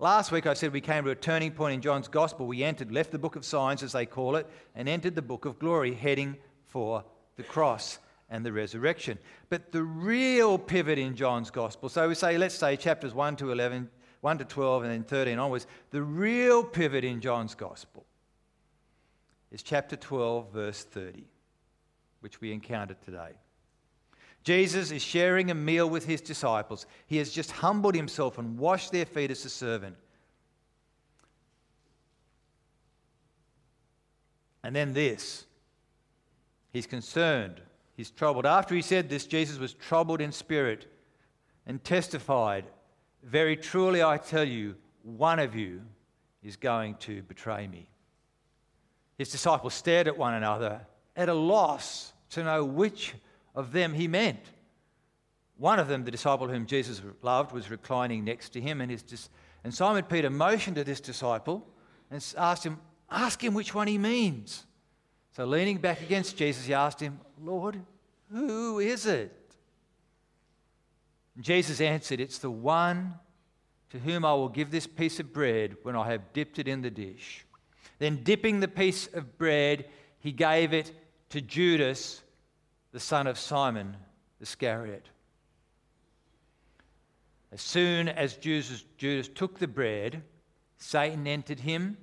Last 0.00 0.32
week 0.32 0.46
I 0.46 0.54
said 0.54 0.72
we 0.72 0.80
came 0.80 1.04
to 1.04 1.10
a 1.10 1.14
turning 1.14 1.50
point 1.50 1.74
in 1.74 1.82
John's 1.82 2.08
gospel. 2.08 2.46
We 2.46 2.64
entered, 2.64 2.90
left 2.90 3.10
the 3.10 3.18
book 3.18 3.36
of 3.36 3.44
signs, 3.44 3.82
as 3.82 3.92
they 3.92 4.06
call 4.06 4.36
it, 4.36 4.46
and 4.74 4.88
entered 4.88 5.14
the 5.14 5.20
book 5.20 5.44
of 5.44 5.58
glory, 5.58 5.92
heading 5.92 6.38
for 6.64 7.04
the 7.36 7.42
cross 7.42 7.98
and 8.30 8.42
the 8.42 8.50
resurrection. 8.50 9.18
But 9.50 9.72
the 9.72 9.82
real 9.82 10.56
pivot 10.56 10.98
in 10.98 11.16
John's 11.16 11.50
gospel, 11.50 11.90
so 11.90 12.08
we 12.08 12.14
say, 12.14 12.38
let's 12.38 12.54
say 12.54 12.76
chapters 12.76 13.12
1 13.12 13.36
to 13.36 13.52
11, 13.52 13.90
1 14.22 14.38
to 14.38 14.44
12, 14.46 14.84
and 14.84 14.90
then 14.90 15.04
13 15.04 15.38
onwards, 15.38 15.66
the 15.90 16.00
real 16.00 16.64
pivot 16.64 17.04
in 17.04 17.20
John's 17.20 17.54
gospel 17.54 18.06
is 19.50 19.62
chapter 19.62 19.96
12, 19.96 20.50
verse 20.50 20.82
30, 20.82 21.24
which 22.20 22.40
we 22.40 22.54
encountered 22.54 23.02
today. 23.02 23.32
Jesus 24.42 24.90
is 24.90 25.02
sharing 25.02 25.50
a 25.50 25.54
meal 25.54 25.88
with 25.88 26.06
his 26.06 26.20
disciples. 26.20 26.86
He 27.06 27.18
has 27.18 27.30
just 27.30 27.50
humbled 27.50 27.94
himself 27.94 28.38
and 28.38 28.58
washed 28.58 28.92
their 28.92 29.04
feet 29.04 29.30
as 29.30 29.44
a 29.44 29.50
servant. 29.50 29.96
And 34.62 34.74
then 34.74 34.92
this. 34.92 35.46
He's 36.72 36.86
concerned. 36.86 37.60
He's 37.96 38.10
troubled. 38.10 38.46
After 38.46 38.74
he 38.74 38.82
said 38.82 39.08
this, 39.08 39.26
Jesus 39.26 39.58
was 39.58 39.74
troubled 39.74 40.20
in 40.20 40.32
spirit 40.32 40.90
and 41.66 41.82
testified, 41.84 42.64
Very 43.22 43.56
truly 43.56 44.02
I 44.02 44.16
tell 44.16 44.44
you, 44.44 44.76
one 45.02 45.38
of 45.38 45.54
you 45.54 45.82
is 46.42 46.56
going 46.56 46.94
to 46.96 47.22
betray 47.22 47.66
me. 47.66 47.88
His 49.18 49.30
disciples 49.30 49.74
stared 49.74 50.08
at 50.08 50.16
one 50.16 50.34
another, 50.34 50.80
at 51.14 51.28
a 51.28 51.34
loss 51.34 52.14
to 52.30 52.42
know 52.42 52.64
which 52.64 53.14
of 53.54 53.72
them 53.72 53.94
he 53.94 54.08
meant. 54.08 54.40
One 55.56 55.78
of 55.78 55.88
them, 55.88 56.04
the 56.04 56.10
disciple 56.10 56.48
whom 56.48 56.66
Jesus 56.66 57.02
loved, 57.22 57.52
was 57.52 57.70
reclining 57.70 58.24
next 58.24 58.50
to 58.50 58.60
him, 58.60 58.80
and, 58.80 58.90
his 58.90 59.28
and 59.62 59.74
Simon 59.74 60.04
Peter 60.04 60.30
motioned 60.30 60.76
to 60.76 60.84
this 60.84 61.00
disciple 61.00 61.66
and 62.10 62.24
asked 62.38 62.64
him, 62.64 62.78
Ask 63.10 63.42
him 63.42 63.54
which 63.54 63.74
one 63.74 63.88
he 63.88 63.98
means. 63.98 64.64
So, 65.32 65.44
leaning 65.44 65.78
back 65.78 66.00
against 66.00 66.36
Jesus, 66.36 66.64
he 66.64 66.74
asked 66.74 67.00
him, 67.00 67.20
Lord, 67.42 67.80
who 68.30 68.78
is 68.78 69.06
it? 69.06 69.36
And 71.34 71.44
Jesus 71.44 71.80
answered, 71.80 72.20
It's 72.20 72.38
the 72.38 72.50
one 72.50 73.14
to 73.90 73.98
whom 73.98 74.24
I 74.24 74.32
will 74.32 74.48
give 74.48 74.70
this 74.70 74.86
piece 74.86 75.20
of 75.20 75.32
bread 75.32 75.76
when 75.82 75.96
I 75.96 76.10
have 76.10 76.32
dipped 76.32 76.58
it 76.58 76.68
in 76.68 76.82
the 76.82 76.90
dish. 76.90 77.44
Then, 77.98 78.22
dipping 78.22 78.60
the 78.60 78.68
piece 78.68 79.08
of 79.08 79.36
bread, 79.36 79.86
he 80.20 80.32
gave 80.32 80.72
it 80.72 80.92
to 81.30 81.40
Judas, 81.40 82.22
the 82.92 83.00
son 83.00 83.26
of 83.26 83.38
Simon 83.38 83.96
Iscariot. 84.40 85.08
As 87.52 87.60
soon 87.60 88.08
as 88.08 88.36
Judas, 88.36 88.84
Judas 88.96 89.28
took 89.28 89.58
the 89.58 89.68
bread, 89.68 90.22
Satan 90.78 91.26
entered 91.26 91.60
him. 91.60 91.96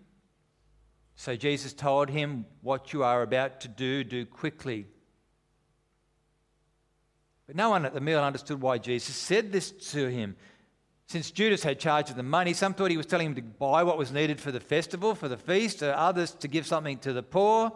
So 1.15 1.36
Jesus 1.36 1.74
told 1.74 2.10
him, 2.10 2.46
What 2.62 2.94
you 2.94 3.03
are 3.03 3.22
about 3.22 3.62
to 3.62 3.67
do, 3.67 4.03
do 4.03 4.25
quickly. 4.25 4.88
But 7.48 7.56
no 7.56 7.70
one 7.70 7.86
at 7.86 7.94
the 7.94 8.01
meal 8.01 8.22
understood 8.22 8.62
why 8.62 8.77
Jesus 8.77 9.15
said 9.15 9.51
this 9.51 9.72
to 9.91 10.08
him. 10.08 10.36
Since 11.08 11.32
Judas 11.32 11.63
had 11.63 11.79
charge 11.79 12.10
of 12.10 12.17
the 12.17 12.24
money, 12.24 12.53
some 12.53 12.74
thought 12.74 12.91
he 12.91 12.98
was 12.98 13.06
telling 13.06 13.27
him 13.27 13.36
to 13.36 13.41
buy 13.41 13.84
what 13.84 13.98
was 13.98 14.12
needed 14.12 14.41
for 14.41 14.51
the 14.51 14.60
festival, 14.60 15.15
for 15.15 15.29
the 15.29 15.38
feast, 15.38 15.82
or 15.82 15.94
others 15.94 16.32
to 16.32 16.50
give 16.50 16.67
something 16.67 16.98
to 17.00 17.13
the 17.13 17.24
poor. 17.24 17.72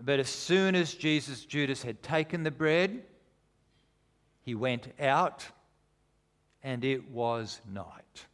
But 0.00 0.20
as 0.20 0.28
soon 0.28 0.74
as 0.74 0.94
Jesus, 0.94 1.44
Judas, 1.44 1.82
had 1.82 2.02
taken 2.02 2.42
the 2.42 2.50
bread, 2.50 3.02
he 4.42 4.54
went 4.54 4.88
out, 5.00 5.46
and 6.62 6.84
it 6.84 7.10
was 7.10 7.60
night. 7.72 8.26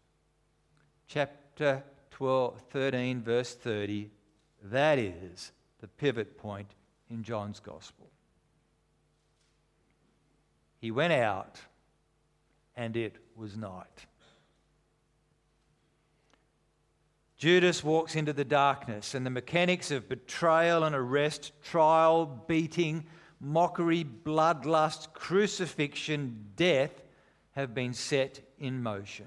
Chapter 1.07 1.83
12, 2.11 2.61
13, 2.71 3.23
verse 3.23 3.55
30. 3.55 4.11
That 4.65 4.99
is 4.99 5.53
the 5.81 5.89
pivot 5.89 6.37
point 6.39 6.71
in 7.11 7.23
John's 7.23 7.61
Gospel. 7.61 8.09
He 10.81 10.91
went 10.91 11.13
out, 11.13 11.61
and 12.77 12.97
it 12.97 13.17
was 13.37 13.57
night. 13.57 14.07
Judas 17.43 17.83
walks 17.83 18.15
into 18.15 18.33
the 18.33 18.45
darkness, 18.45 19.17
and 19.17 19.27
the 19.27 19.31
mechanics 19.31 19.91
of 19.91 20.09
betrayal 20.09 20.85
and 20.85 20.95
arrest, 20.95 21.51
trial, 21.61 22.25
beating, 22.47 23.05
mockery, 23.41 24.05
bloodlust, 24.05 25.13
crucifixion, 25.13 26.51
death 26.55 27.03
have 27.57 27.75
been 27.75 27.95
set 27.95 28.39
in 28.61 28.81
motion. 28.81 29.27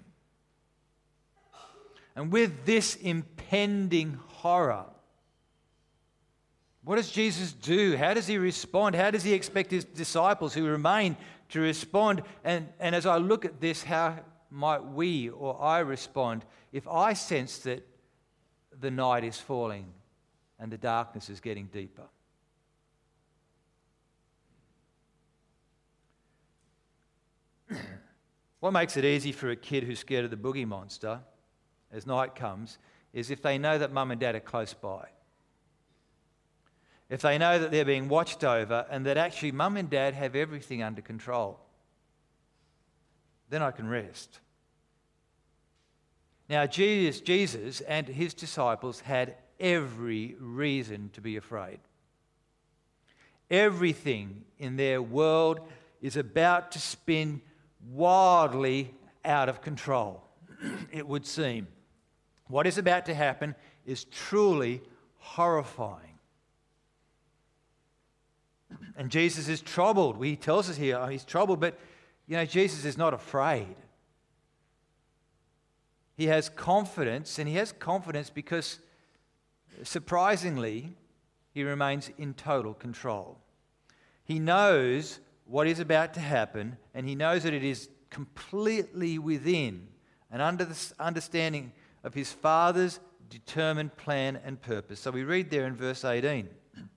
And 2.15 2.31
with 2.31 2.63
this 2.63 2.95
impending 2.95 4.13
horror, 4.13 4.85
what 6.85 6.95
does 6.95 7.11
Jesus 7.11 7.51
do? 7.51 7.97
How 7.97 8.13
does 8.13 8.27
he 8.27 8.37
respond? 8.37 8.95
How 8.95 9.11
does 9.11 9.23
he 9.23 9.33
expect 9.33 9.71
his 9.71 9.83
disciples 9.83 10.53
who 10.53 10.65
remain 10.65 11.17
to 11.49 11.59
respond? 11.59 12.21
And, 12.45 12.69
and 12.79 12.95
as 12.95 13.05
I 13.05 13.17
look 13.17 13.43
at 13.43 13.59
this, 13.59 13.83
how 13.83 14.19
might 14.49 14.85
we 14.85 15.27
or 15.31 15.61
I 15.61 15.79
respond 15.79 16.45
if 16.71 16.87
I 16.87 17.11
sense 17.11 17.57
that 17.59 17.85
the 18.81 18.91
night 18.91 19.23
is 19.23 19.39
falling 19.39 19.87
and 20.59 20.71
the 20.71 20.77
darkness 20.77 21.29
is 21.29 21.39
getting 21.39 21.67
deeper? 21.67 22.03
what 28.59 28.71
makes 28.71 28.97
it 28.97 29.05
easy 29.05 29.31
for 29.31 29.49
a 29.49 29.55
kid 29.55 29.83
who's 29.83 29.99
scared 29.99 30.25
of 30.25 30.31
the 30.31 30.37
boogie 30.37 30.67
monster 30.67 31.21
as 31.91 32.05
night 32.05 32.35
comes 32.35 32.77
is 33.13 33.31
if 33.31 33.41
they 33.41 33.57
know 33.57 33.77
that 33.77 33.91
mum 33.91 34.11
and 34.11 34.19
dad 34.19 34.35
are 34.35 34.41
close 34.41 34.73
by. 34.73 35.07
If 37.09 37.21
they 37.21 37.37
know 37.37 37.59
that 37.59 37.71
they're 37.71 37.85
being 37.85 38.09
watched 38.09 38.43
over 38.43 38.85
and 38.89 39.05
that 39.05 39.17
actually 39.17 39.51
mum 39.51 39.77
and 39.77 39.89
dad 39.89 40.13
have 40.13 40.35
everything 40.35 40.81
under 40.81 41.01
control, 41.01 41.59
then 43.49 43.61
I 43.61 43.71
can 43.71 43.87
rest. 43.87 44.39
Now, 46.47 46.65
Jesus, 46.65 47.21
Jesus 47.21 47.81
and 47.81 48.07
his 48.07 48.33
disciples 48.33 48.99
had 48.99 49.35
every 49.59 50.35
reason 50.39 51.09
to 51.13 51.21
be 51.21 51.37
afraid. 51.37 51.79
Everything 53.49 54.43
in 54.59 54.75
their 54.75 55.01
world 55.01 55.59
is 56.01 56.17
about 56.17 56.71
to 56.73 56.79
spin 56.79 57.41
wildly 57.91 58.93
out 59.23 59.49
of 59.49 59.61
control, 59.61 60.23
it 60.91 61.07
would 61.07 61.25
seem. 61.25 61.67
What 62.47 62.67
is 62.67 62.77
about 62.77 63.05
to 63.07 63.15
happen 63.15 63.55
is 63.85 64.03
truly 64.05 64.81
horrifying. 65.17 66.19
And 68.97 69.09
Jesus 69.09 69.47
is 69.47 69.61
troubled. 69.61 70.23
He 70.23 70.35
tells 70.35 70.69
us 70.69 70.77
here 70.77 70.97
oh, 70.97 71.07
he's 71.07 71.25
troubled, 71.25 71.59
but 71.59 71.77
you 72.27 72.37
know, 72.37 72.45
Jesus 72.45 72.85
is 72.85 72.97
not 72.97 73.13
afraid. 73.13 73.75
He 76.15 76.27
has 76.27 76.49
confidence, 76.49 77.39
and 77.39 77.47
he 77.47 77.55
has 77.55 77.71
confidence 77.73 78.29
because, 78.29 78.79
surprisingly, 79.83 80.93
he 81.51 81.63
remains 81.63 82.09
in 82.17 82.33
total 82.33 82.73
control. 82.73 83.37
He 84.23 84.39
knows 84.39 85.19
what 85.45 85.67
is 85.67 85.79
about 85.79 86.13
to 86.15 86.19
happen, 86.19 86.77
and 86.93 87.07
he 87.07 87.15
knows 87.15 87.43
that 87.43 87.53
it 87.53 87.63
is 87.63 87.89
completely 88.09 89.19
within 89.19 89.87
and 90.31 90.41
under 90.41 90.65
the 90.65 90.93
understanding 90.99 91.71
of 92.03 92.13
his 92.13 92.31
Father's 92.31 92.99
determined 93.29 93.95
plan 93.97 94.39
and 94.43 94.61
purpose. 94.61 94.99
So 94.99 95.11
we 95.11 95.23
read 95.23 95.49
there 95.49 95.65
in 95.65 95.75
verse 95.75 96.05
18. 96.05 96.49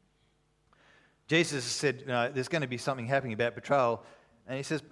Jesus 1.29 1.65
said, 1.65 2.01
you 2.01 2.07
know, 2.07 2.31
There's 2.31 2.49
going 2.49 2.63
to 2.63 2.69
be 2.69 2.79
something 2.79 3.07
happening 3.07 3.33
about 3.33 3.55
betrayal. 3.55 4.03
And 4.47 4.57
he 4.57 4.63
says, 4.63 4.83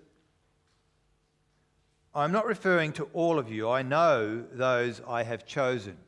I'm 2.17 2.33
not 2.33 2.47
referring 2.47 2.93
to 2.95 3.05
all 3.13 3.39
of 3.39 3.53
you. 3.53 3.69
I 3.69 3.83
know 3.83 4.43
those 4.51 5.03
I 5.07 5.23
have 5.23 5.45
chosen. 5.45 5.99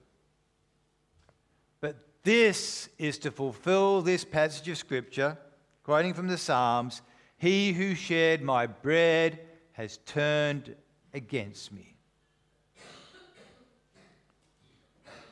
But 1.83 1.97
this 2.23 2.89
is 2.97 3.19
to 3.19 3.31
fulfill 3.31 4.01
this 4.01 4.25
passage 4.25 4.67
of 4.71 4.79
Scripture, 4.79 5.37
quoting 5.83 6.15
from 6.15 6.27
the 6.27 6.39
Psalms 6.39 7.03
He 7.37 7.75
who 7.75 7.95
shared 7.95 8.41
my 8.41 8.67
bread 8.67 9.39
has 9.73 9.99
turned 9.99 10.75
against 11.13 11.73
me. 11.73 11.95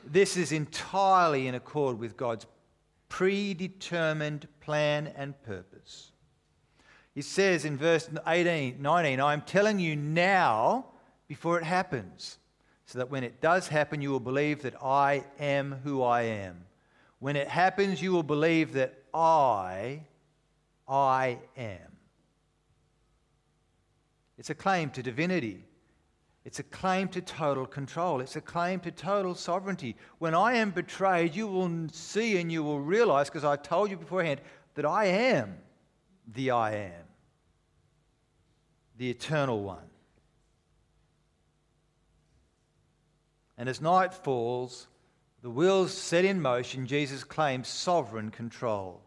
This 0.05 0.37
is 0.37 0.51
entirely 0.51 1.47
in 1.47 1.55
accord 1.55 1.97
with 1.97 2.15
God's 2.15 2.45
predetermined 3.09 4.47
plan 4.61 5.11
and 5.17 5.41
purpose. 5.41 6.11
He 7.17 7.23
says 7.23 7.65
in 7.65 7.77
verse 7.77 8.07
18, 8.27 8.79
19, 8.79 9.19
I 9.19 9.33
am 9.33 9.41
telling 9.41 9.79
you 9.79 9.95
now 9.95 10.85
before 11.27 11.57
it 11.57 11.63
happens, 11.63 12.37
so 12.85 12.99
that 12.99 13.09
when 13.09 13.23
it 13.23 13.41
does 13.41 13.67
happen, 13.67 14.03
you 14.03 14.11
will 14.11 14.19
believe 14.19 14.61
that 14.61 14.75
I 14.83 15.23
am 15.39 15.79
who 15.83 16.03
I 16.03 16.21
am. 16.21 16.65
When 17.17 17.35
it 17.35 17.47
happens, 17.47 18.03
you 18.03 18.11
will 18.11 18.21
believe 18.21 18.73
that 18.73 19.01
I, 19.15 20.03
I 20.87 21.39
am. 21.57 21.97
It's 24.37 24.51
a 24.51 24.55
claim 24.55 24.91
to 24.91 25.01
divinity. 25.01 25.65
It's 26.45 26.59
a 26.59 26.63
claim 26.63 27.07
to 27.07 27.21
total 27.21 27.65
control. 27.65 28.21
It's 28.21 28.35
a 28.35 28.41
claim 28.41 28.79
to 28.81 28.91
total 28.91 29.33
sovereignty. 29.33 29.95
When 30.19 30.35
I 30.35 30.53
am 30.57 30.69
betrayed, 30.69 31.35
you 31.35 31.47
will 31.47 31.87
see 31.91 32.37
and 32.39 32.51
you 32.51 32.63
will 32.63 32.79
realize, 32.79 33.27
because 33.27 33.43
I 33.43 33.55
told 33.55 33.89
you 33.89 33.97
beforehand, 33.97 34.39
that 34.75 34.85
I 34.85 35.05
am 35.05 35.57
the 36.35 36.51
I 36.51 36.75
am, 36.75 37.06
the 38.97 39.09
eternal 39.09 39.61
one. 39.61 39.89
And 43.57 43.69
as 43.69 43.81
night 43.81 44.13
falls, 44.13 44.87
the 45.41 45.49
wheels 45.49 45.93
set 45.93 46.25
in 46.25 46.41
motion, 46.41 46.87
Jesus 46.87 47.23
claims 47.23 47.67
sovereign 47.67 48.31
control. 48.31 49.01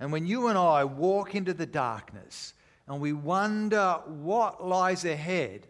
And 0.00 0.12
when 0.12 0.26
you 0.26 0.48
and 0.48 0.56
I 0.56 0.84
walk 0.84 1.34
into 1.34 1.52
the 1.52 1.66
darkness 1.66 2.54
and 2.86 3.00
we 3.00 3.12
wonder 3.12 4.00
what 4.06 4.66
lies 4.66 5.04
ahead, 5.04 5.66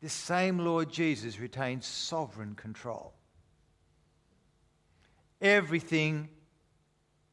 this 0.00 0.12
same 0.12 0.58
Lord 0.58 0.90
Jesus 0.90 1.38
retains 1.38 1.86
sovereign 1.86 2.54
control. 2.54 3.12
Everything 5.40 6.28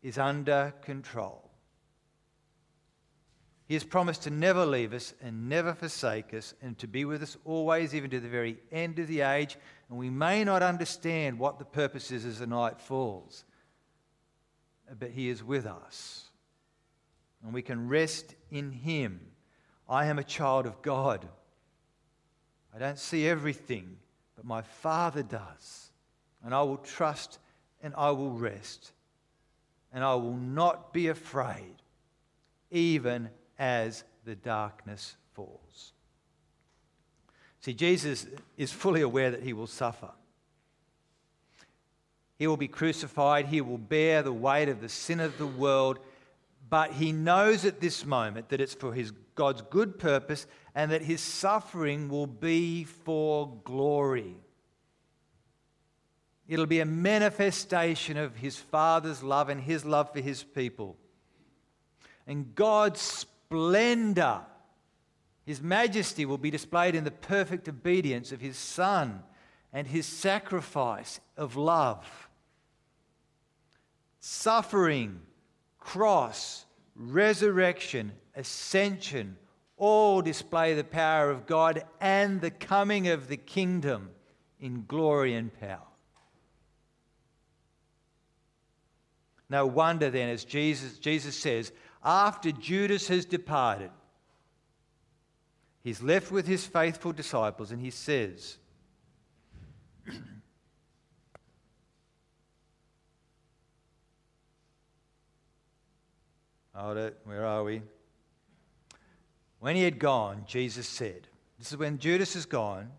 is 0.03 0.18
under 0.18 0.74
control. 0.82 1.49
He 3.69 3.75
has 3.75 3.83
promised 3.83 4.23
to 4.23 4.31
never 4.31 4.65
leave 4.65 4.93
us 4.93 5.13
and 5.21 5.47
never 5.47 5.75
forsake 5.75 6.33
us 6.33 6.55
and 6.59 6.75
to 6.79 6.88
be 6.88 7.05
with 7.05 7.21
us 7.21 7.38
always, 7.45 7.93
even 7.93 8.09
to 8.09 8.19
the 8.19 8.27
very 8.27 8.57
end 8.71 8.97
of 8.97 9.07
the 9.07 9.21
age. 9.21 9.57
And 9.89 9.99
we 9.99 10.09
may 10.09 10.43
not 10.43 10.63
understand 10.63 11.38
what 11.38 11.59
the 11.59 11.65
purpose 11.65 12.09
is 12.09 12.25
as 12.25 12.39
the 12.39 12.47
night 12.47 12.81
falls, 12.81 13.45
but 14.97 15.11
He 15.11 15.29
is 15.29 15.43
with 15.43 15.67
us. 15.67 16.31
And 17.43 17.53
we 17.53 17.61
can 17.61 17.88
rest 17.88 18.33
in 18.49 18.71
Him. 18.71 19.21
I 19.88 20.07
am 20.07 20.17
a 20.17 20.23
child 20.23 20.65
of 20.65 20.81
God. 20.81 21.29
I 22.75 22.79
don't 22.79 22.97
see 22.97 23.27
everything, 23.27 23.97
but 24.35 24.45
my 24.45 24.63
Father 24.63 25.21
does. 25.21 25.91
And 26.43 26.55
I 26.55 26.63
will 26.63 26.77
trust 26.77 27.38
and 27.83 27.93
I 27.95 28.09
will 28.09 28.31
rest. 28.31 28.93
And 29.93 30.03
I 30.03 30.15
will 30.15 30.38
not 30.38 30.91
be 30.91 31.09
afraid, 31.09 31.75
even 32.71 33.29
as 33.59 34.03
the 34.25 34.35
darkness 34.35 35.15
falls. 35.33 35.93
See, 37.59 37.73
Jesus 37.73 38.25
is 38.57 38.71
fully 38.71 39.01
aware 39.01 39.29
that 39.31 39.43
he 39.43 39.53
will 39.53 39.67
suffer. 39.67 40.09
He 42.37 42.47
will 42.47 42.57
be 42.57 42.69
crucified. 42.69 43.47
He 43.47 43.59
will 43.59 43.77
bear 43.77 44.23
the 44.23 44.31
weight 44.31 44.69
of 44.69 44.79
the 44.79 44.87
sin 44.87 45.19
of 45.19 45.37
the 45.37 45.45
world. 45.45 45.99
But 46.69 46.93
he 46.93 47.11
knows 47.11 47.65
at 47.65 47.81
this 47.81 48.05
moment 48.05 48.49
that 48.49 48.61
it's 48.61 48.73
for 48.73 48.93
his 48.93 49.11
God's 49.35 49.61
good 49.63 49.99
purpose 49.99 50.47
and 50.73 50.91
that 50.91 51.01
his 51.01 51.19
suffering 51.19 52.09
will 52.09 52.27
be 52.27 52.85
for 52.85 53.57
glory. 53.65 54.35
It'll 56.47 56.65
be 56.65 56.79
a 56.79 56.85
manifestation 56.85 58.17
of 58.17 58.35
his 58.37 58.57
Father's 58.57 59.21
love 59.21 59.49
and 59.49 59.61
his 59.61 59.83
love 59.85 60.13
for 60.13 60.19
his 60.19 60.43
people. 60.43 60.97
And 62.25 62.55
God's 62.55 63.25
splendor, 63.50 64.41
his 65.44 65.60
majesty, 65.60 66.24
will 66.24 66.38
be 66.38 66.51
displayed 66.51 66.94
in 66.94 67.03
the 67.03 67.10
perfect 67.10 67.68
obedience 67.68 68.32
of 68.32 68.39
his 68.39 68.56
Son 68.56 69.24
and 69.74 69.88
his 69.88 70.06
sacrifice 70.06 71.20
of 71.36 71.56
love. 71.56 72.29
Suffering, 74.20 75.22
cross, 75.79 76.65
resurrection, 76.96 78.12
ascension 78.36 79.36
all 79.77 80.22
display 80.22 80.75
the 80.75 80.84
power 80.84 81.32
of 81.32 81.48
God 81.48 81.84
and 82.00 82.41
the 82.41 82.51
coming 82.51 83.08
of 83.08 83.29
the 83.29 83.38
kingdom 83.38 84.12
in 84.60 84.86
glory 84.86 85.34
and 85.34 85.58
power. 85.60 85.88
No 89.50 89.65
wonder 89.65 90.10
then, 90.10 90.29
as 90.29 90.46
Jesus, 90.46 91.00
Jesus 91.00 91.36
says, 91.36 91.72
after 92.03 92.51
Judas 92.51 93.08
has 93.08 93.25
departed, 93.25 93.89
he's 95.84 96.01
left 96.01 96.32
with 96.32 96.48
his 96.48 96.65
faithful 96.65 97.12
disciples 97.12 97.72
and 97.72 97.82
he 97.82 97.89
says, 97.89 98.58
Hold 106.75 106.98
it, 106.98 107.18
where 107.25 107.46
are 107.46 107.63
we? 107.63 107.82
When 109.60 109.75
he 109.75 109.84
had 109.84 110.00
gone, 110.00 110.44
Jesus 110.48 110.88
said, 110.88 111.27
This 111.58 111.72
is 111.74 111.77
when 111.77 111.98
Judas 111.98 112.38
is 112.38 112.46
gone, 112.46 112.89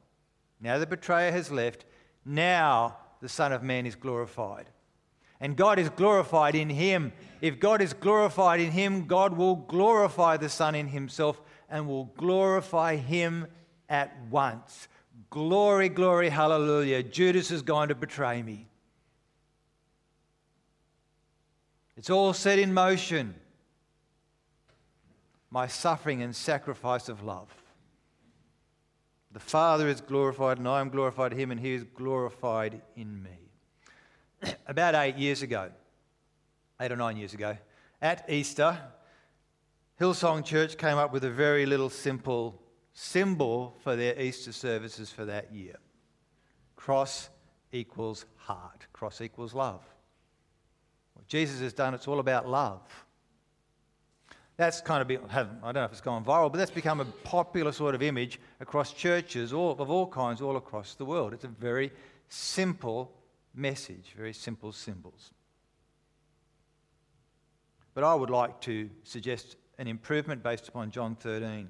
now 0.61 0.78
the 0.78 0.87
betrayer 0.87 1.33
has 1.33 1.50
left, 1.50 1.87
now 2.26 2.99
the 3.23 3.28
Son 3.28 3.52
of 3.52 3.62
Man 3.62 3.87
is 3.87 3.95
glorified. 3.95 4.66
And 5.40 5.56
God 5.56 5.78
is 5.78 5.88
glorified 5.88 6.54
in 6.54 6.68
him. 6.68 7.12
If 7.40 7.59
God 7.59 7.80
is 7.80 7.94
glorified 7.94 8.61
in 8.61 8.73
him, 8.73 9.06
God 9.06 9.37
will 9.37 9.56
glorify 9.56 10.37
the 10.37 10.50
Son 10.50 10.75
in 10.75 10.88
himself 10.88 11.40
and 11.70 11.88
will 11.88 12.06
glorify 12.16 12.97
him 12.97 13.47
at 13.88 14.14
once. 14.30 14.88
Glory, 15.30 15.88
glory, 15.88 16.28
hallelujah. 16.28 17.02
Judas 17.02 17.50
is 17.50 17.62
going 17.62 17.88
to 17.88 17.94
betray 17.94 18.42
me. 18.42 18.66
It's 21.97 22.11
all 22.11 22.32
set 22.32 22.59
in 22.59 22.75
motion. 22.75 23.35
My 25.50 25.66
suffering 25.66 26.23
and 26.23 26.35
sacrifice 26.35 27.09
of 27.09 27.23
love. 27.23 27.49
The 29.32 29.40
Father 29.40 29.88
is 29.88 30.00
glorified, 30.00 30.59
and 30.59 30.66
I 30.66 30.80
am 30.80 30.90
glorified 30.90 31.32
in 31.32 31.38
him, 31.38 31.50
and 31.50 31.61
he 31.61 31.75
is 31.75 31.85
glorified 31.85 32.82
in 32.97 33.23
me. 33.23 33.50
About 34.66 34.94
eight 34.94 35.16
years 35.16 35.42
ago, 35.42 35.70
eight 36.80 36.92
or 36.92 36.97
nine 36.97 37.16
years 37.16 37.35
ago, 37.35 37.56
at 38.00 38.28
Easter, 38.30 38.78
Hillsong 40.00 40.44
Church 40.44 40.78
came 40.78 40.97
up 40.97 41.12
with 41.12 41.25
a 41.25 41.30
very 41.30 41.66
little 41.66 41.90
simple 41.90 42.62
symbol 42.94 43.76
for 43.82 43.97
their 43.97 44.18
Easter 44.18 44.52
services 44.52 45.11
for 45.11 45.25
that 45.26 45.52
year. 45.52 45.76
Cross 46.76 47.28
equals 47.73 48.25
heart, 48.37 48.87
cross 48.92 49.20
equals 49.20 49.54
love. 49.54 49.82
What 51.14 51.26
Jesus 51.26 51.60
has 51.60 51.73
done, 51.73 51.93
it's 51.93 52.08
all 52.08 52.19
about 52.19 52.49
love. 52.49 52.80
That's 54.56 54.80
kind 54.80 55.00
of, 55.00 55.08
been, 55.08 55.21
I 55.30 55.43
don't 55.43 55.75
know 55.75 55.84
if 55.84 55.93
it's 55.93 56.00
gone 56.00 56.25
viral, 56.25 56.50
but 56.50 56.58
that's 56.58 56.71
become 56.71 57.00
a 57.00 57.04
popular 57.04 57.73
sort 57.73 57.95
of 57.95 58.02
image 58.02 58.38
across 58.60 58.93
churches 58.93 59.52
all, 59.52 59.73
of 59.78 59.91
all 59.91 60.06
kinds 60.06 60.43
all 60.43 60.56
across 60.56 60.95
the 60.95 61.04
world. 61.04 61.32
It's 61.32 61.45
a 61.45 61.49
very 61.49 61.91
simple 62.28 63.10
message, 63.54 64.15
very 64.17 64.32
simple 64.32 64.73
symbols. 64.73 65.32
But 67.95 68.04
I 68.04 68.15
would 68.15 68.30
like 68.30 68.60
to 68.63 68.89
suggest 69.02 69.56
an 69.78 69.86
improvement 69.86 70.43
based 70.43 70.69
upon 70.69 70.91
John 70.91 71.17
13. 71.17 71.69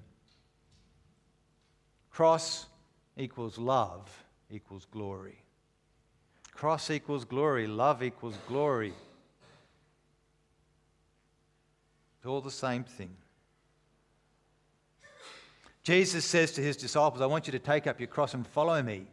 Cross 2.10 2.66
equals 3.16 3.58
love 3.58 4.10
equals 4.50 4.86
glory. 4.90 5.42
Cross 6.52 6.90
equals 6.90 7.24
glory, 7.24 7.66
love 7.66 8.02
equals 8.02 8.36
glory. 8.46 8.92
It's 12.18 12.26
all 12.26 12.42
the 12.42 12.50
same 12.50 12.84
thing. 12.84 13.16
Jesus 15.82 16.24
says 16.24 16.52
to 16.52 16.60
his 16.60 16.76
disciples, 16.76 17.22
I 17.22 17.26
want 17.26 17.46
you 17.46 17.52
to 17.52 17.58
take 17.58 17.86
up 17.86 17.98
your 17.98 18.08
cross 18.08 18.34
and 18.34 18.46
follow 18.46 18.82
me 18.82 19.06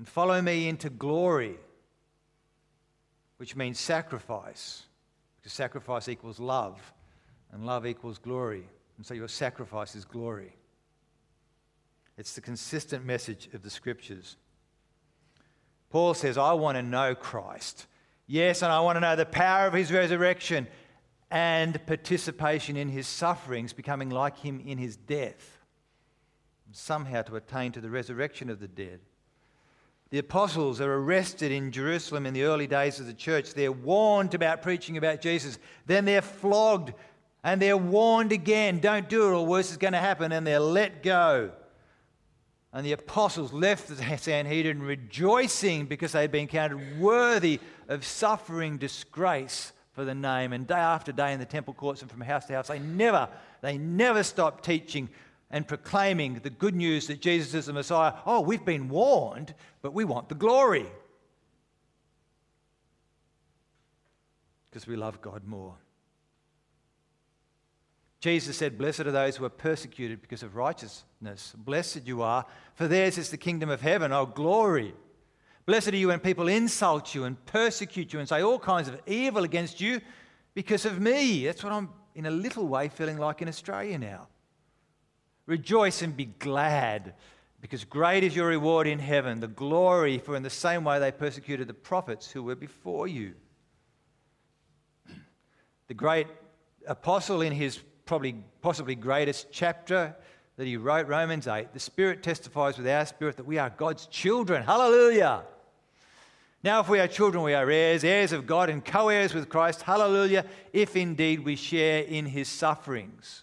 and 0.00 0.08
follow 0.08 0.40
me 0.40 0.66
into 0.66 0.88
glory, 0.88 1.58
which 3.36 3.54
means 3.54 3.78
sacrifice, 3.78 4.84
because 5.36 5.52
sacrifice 5.52 6.08
equals 6.08 6.40
love, 6.40 6.94
and 7.52 7.66
love 7.66 7.86
equals 7.86 8.16
glory. 8.16 8.64
And 8.96 9.04
so 9.04 9.12
your 9.12 9.28
sacrifice 9.28 9.94
is 9.94 10.06
glory. 10.06 10.56
It's 12.16 12.34
the 12.34 12.40
consistent 12.40 13.04
message 13.04 13.50
of 13.52 13.62
the 13.62 13.68
scriptures. 13.68 14.38
Paul 15.90 16.14
says, 16.14 16.38
I 16.38 16.54
want 16.54 16.78
to 16.78 16.82
know 16.82 17.14
Christ. 17.14 17.86
Yes, 18.26 18.62
and 18.62 18.72
I 18.72 18.80
want 18.80 18.96
to 18.96 19.00
know 19.00 19.16
the 19.16 19.26
power 19.26 19.66
of 19.66 19.74
his 19.74 19.92
resurrection 19.92 20.66
and 21.30 21.78
participation 21.84 22.78
in 22.78 22.88
his 22.88 23.06
sufferings, 23.06 23.74
becoming 23.74 24.08
like 24.08 24.38
him 24.38 24.62
in 24.64 24.78
his 24.78 24.96
death, 24.96 25.58
somehow 26.72 27.20
to 27.20 27.36
attain 27.36 27.72
to 27.72 27.82
the 27.82 27.90
resurrection 27.90 28.48
of 28.48 28.60
the 28.60 28.68
dead. 28.68 29.00
The 30.10 30.18
apostles 30.18 30.80
are 30.80 30.92
arrested 30.92 31.52
in 31.52 31.70
Jerusalem 31.70 32.26
in 32.26 32.34
the 32.34 32.42
early 32.42 32.66
days 32.66 32.98
of 32.98 33.06
the 33.06 33.14
church. 33.14 33.54
They're 33.54 33.70
warned 33.70 34.34
about 34.34 34.60
preaching 34.60 34.96
about 34.96 35.20
Jesus. 35.20 35.58
Then 35.86 36.04
they're 36.04 36.20
flogged 36.20 36.92
and 37.44 37.62
they're 37.62 37.76
warned 37.76 38.32
again 38.32 38.80
don't 38.80 39.08
do 39.08 39.28
it 39.28 39.32
or 39.32 39.46
worse 39.46 39.70
is 39.70 39.76
going 39.76 39.92
to 39.92 39.98
happen. 39.98 40.32
And 40.32 40.44
they're 40.44 40.58
let 40.58 41.04
go. 41.04 41.52
And 42.72 42.84
the 42.84 42.92
apostles 42.92 43.52
left 43.52 43.88
the 43.88 44.18
Sanhedrin 44.18 44.82
rejoicing 44.82 45.86
because 45.86 46.12
they'd 46.12 46.32
been 46.32 46.48
counted 46.48 46.98
worthy 46.98 47.60
of 47.88 48.04
suffering 48.04 48.78
disgrace 48.78 49.72
for 49.92 50.04
the 50.04 50.14
name. 50.14 50.52
And 50.52 50.66
day 50.66 50.74
after 50.74 51.12
day 51.12 51.32
in 51.32 51.38
the 51.38 51.46
temple 51.46 51.74
courts 51.74 52.02
and 52.02 52.10
from 52.10 52.20
house 52.20 52.46
to 52.46 52.54
house, 52.54 52.68
they 52.68 52.80
never, 52.80 53.28
they 53.60 53.78
never 53.78 54.24
stopped 54.24 54.64
teaching 54.64 55.08
and 55.50 55.66
proclaiming 55.66 56.34
the 56.34 56.50
good 56.50 56.74
news 56.74 57.06
that 57.08 57.20
Jesus 57.20 57.54
is 57.54 57.66
the 57.66 57.72
Messiah. 57.72 58.12
Oh, 58.24 58.40
we've 58.40 58.64
been 58.64 58.88
warned, 58.88 59.54
but 59.82 59.92
we 59.92 60.04
want 60.04 60.28
the 60.28 60.34
glory. 60.34 60.86
Because 64.70 64.86
we 64.86 64.96
love 64.96 65.20
God 65.20 65.44
more. 65.44 65.74
Jesus 68.20 68.56
said, 68.56 68.78
Blessed 68.78 69.00
are 69.00 69.12
those 69.12 69.36
who 69.36 69.44
are 69.44 69.50
persecuted 69.50 70.20
because 70.20 70.42
of 70.42 70.54
righteousness. 70.54 71.54
Blessed 71.56 72.06
you 72.06 72.22
are, 72.22 72.44
for 72.74 72.86
theirs 72.86 73.18
is 73.18 73.30
the 73.30 73.36
kingdom 73.36 73.70
of 73.70 73.80
heaven. 73.80 74.12
Oh, 74.12 74.26
glory. 74.26 74.94
Blessed 75.66 75.88
are 75.88 75.96
you 75.96 76.08
when 76.08 76.20
people 76.20 76.48
insult 76.48 77.14
you 77.14 77.24
and 77.24 77.44
persecute 77.46 78.12
you 78.12 78.18
and 78.18 78.28
say 78.28 78.42
all 78.42 78.58
kinds 78.58 78.88
of 78.88 79.00
evil 79.06 79.44
against 79.44 79.80
you 79.80 80.00
because 80.54 80.84
of 80.84 81.00
me. 81.00 81.46
That's 81.46 81.64
what 81.64 81.72
I'm, 81.72 81.88
in 82.14 82.26
a 82.26 82.30
little 82.30 82.68
way, 82.68 82.88
feeling 82.88 83.18
like 83.18 83.42
in 83.42 83.48
Australia 83.48 83.98
now. 83.98 84.28
Rejoice 85.50 86.02
and 86.02 86.16
be 86.16 86.26
glad, 86.26 87.14
because 87.60 87.82
great 87.84 88.22
is 88.22 88.36
your 88.36 88.46
reward 88.46 88.86
in 88.86 89.00
heaven, 89.00 89.40
the 89.40 89.48
glory, 89.48 90.18
for 90.18 90.36
in 90.36 90.44
the 90.44 90.48
same 90.48 90.84
way 90.84 91.00
they 91.00 91.10
persecuted 91.10 91.66
the 91.66 91.74
prophets 91.74 92.30
who 92.30 92.44
were 92.44 92.54
before 92.54 93.08
you. 93.08 93.34
The 95.88 95.94
great 95.94 96.28
apostle, 96.86 97.42
in 97.42 97.52
his 97.52 97.80
probably 98.04 98.36
possibly 98.62 98.94
greatest 98.94 99.48
chapter 99.50 100.14
that 100.56 100.68
he 100.68 100.76
wrote, 100.76 101.08
Romans 101.08 101.48
8, 101.48 101.72
the 101.72 101.80
Spirit 101.80 102.22
testifies 102.22 102.78
with 102.78 102.86
our 102.86 103.04
spirit 103.04 103.36
that 103.36 103.44
we 103.44 103.58
are 103.58 103.70
God's 103.70 104.06
children. 104.06 104.62
Hallelujah! 104.62 105.42
Now, 106.62 106.78
if 106.78 106.88
we 106.88 107.00
are 107.00 107.08
children, 107.08 107.42
we 107.42 107.54
are 107.54 107.68
heirs, 107.68 108.04
heirs 108.04 108.30
of 108.30 108.46
God, 108.46 108.70
and 108.70 108.84
co 108.84 109.08
heirs 109.08 109.34
with 109.34 109.48
Christ. 109.48 109.82
Hallelujah! 109.82 110.44
If 110.72 110.94
indeed 110.94 111.44
we 111.44 111.56
share 111.56 112.04
in 112.04 112.26
his 112.26 112.46
sufferings 112.46 113.42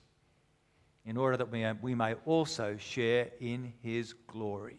in 1.07 1.15
order 1.15 1.37
that 1.37 1.49
we, 1.49 1.63
uh, 1.63 1.73
we 1.81 1.95
may 1.95 2.13
also 2.25 2.75
share 2.77 3.29
in 3.39 3.73
his 3.81 4.13
glory. 4.27 4.77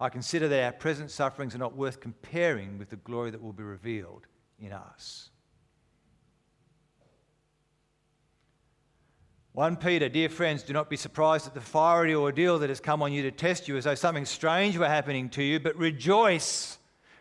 I 0.00 0.08
consider 0.08 0.48
that 0.48 0.64
our 0.64 0.72
present 0.72 1.12
sufferings 1.12 1.54
are 1.54 1.58
not 1.58 1.76
worth 1.76 2.00
comparing 2.00 2.76
with 2.76 2.90
the 2.90 2.96
glory 2.96 3.30
that 3.30 3.40
will 3.40 3.52
be 3.52 3.62
revealed 3.62 4.26
in 4.58 4.72
us. 4.72 5.30
1 9.52 9.76
Peter, 9.76 10.08
dear 10.08 10.28
friends, 10.28 10.62
do 10.62 10.72
not 10.72 10.90
be 10.90 10.96
surprised 10.96 11.46
at 11.46 11.54
the 11.54 11.60
fiery 11.60 12.14
ordeal 12.14 12.58
that 12.58 12.68
has 12.68 12.80
come 12.80 13.02
on 13.02 13.12
you 13.12 13.22
to 13.22 13.30
test 13.30 13.68
you 13.68 13.76
as 13.76 13.84
though 13.84 13.94
something 13.94 14.24
strange 14.24 14.76
were 14.76 14.88
happening 14.88 15.28
to 15.30 15.42
you, 15.42 15.58
but 15.60 15.76
rejoice. 15.76 16.77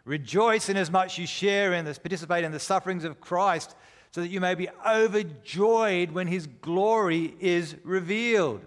Rejoice 0.08 0.70
inasmuch 0.70 1.08
as 1.08 1.12
much 1.12 1.17
you 1.17 1.28
share 1.28 1.74
in 1.74 1.84
this, 1.84 2.00
participate 2.00 2.46
in 2.46 2.54
the 2.54 2.62
sufferings 2.62 3.04
of 3.04 3.20
Christ, 3.20 3.76
so 4.12 4.22
that 4.22 4.30
you 4.30 4.39
may 4.39 4.56
be 4.56 4.70
overjoyed 4.88 6.12
when 6.12 6.28
his 6.28 6.48
glory 6.48 7.36
is 7.41 7.76
revealed. 7.84 8.65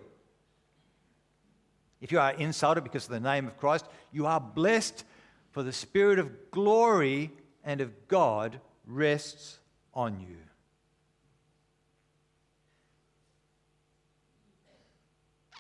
If 2.03 2.13
you 2.13 2.21
are 2.21 2.33
insulted 2.33 2.85
because 2.85 3.07
of 3.07 3.13
the 3.13 3.21
name 3.21 3.47
of 3.47 3.57
Christ, 3.57 3.87
you 4.13 4.27
are 4.27 4.39
blessed, 4.39 5.05
for 5.51 5.63
the 5.63 5.73
Spirit 5.73 6.19
of 6.19 6.51
glory 6.51 7.31
and 7.65 7.81
of 7.81 8.07
God 8.07 8.61
rests 8.87 9.61
on 9.95 10.21
you. 10.21 10.37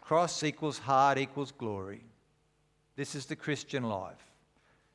Cross 0.02 0.42
equals 0.42 0.76
hard 0.76 1.16
equals 1.16 1.52
glory. 1.52 2.04
This 2.96 3.14
is 3.14 3.24
the 3.24 3.36
Christian 3.36 3.84
life. 3.84 4.29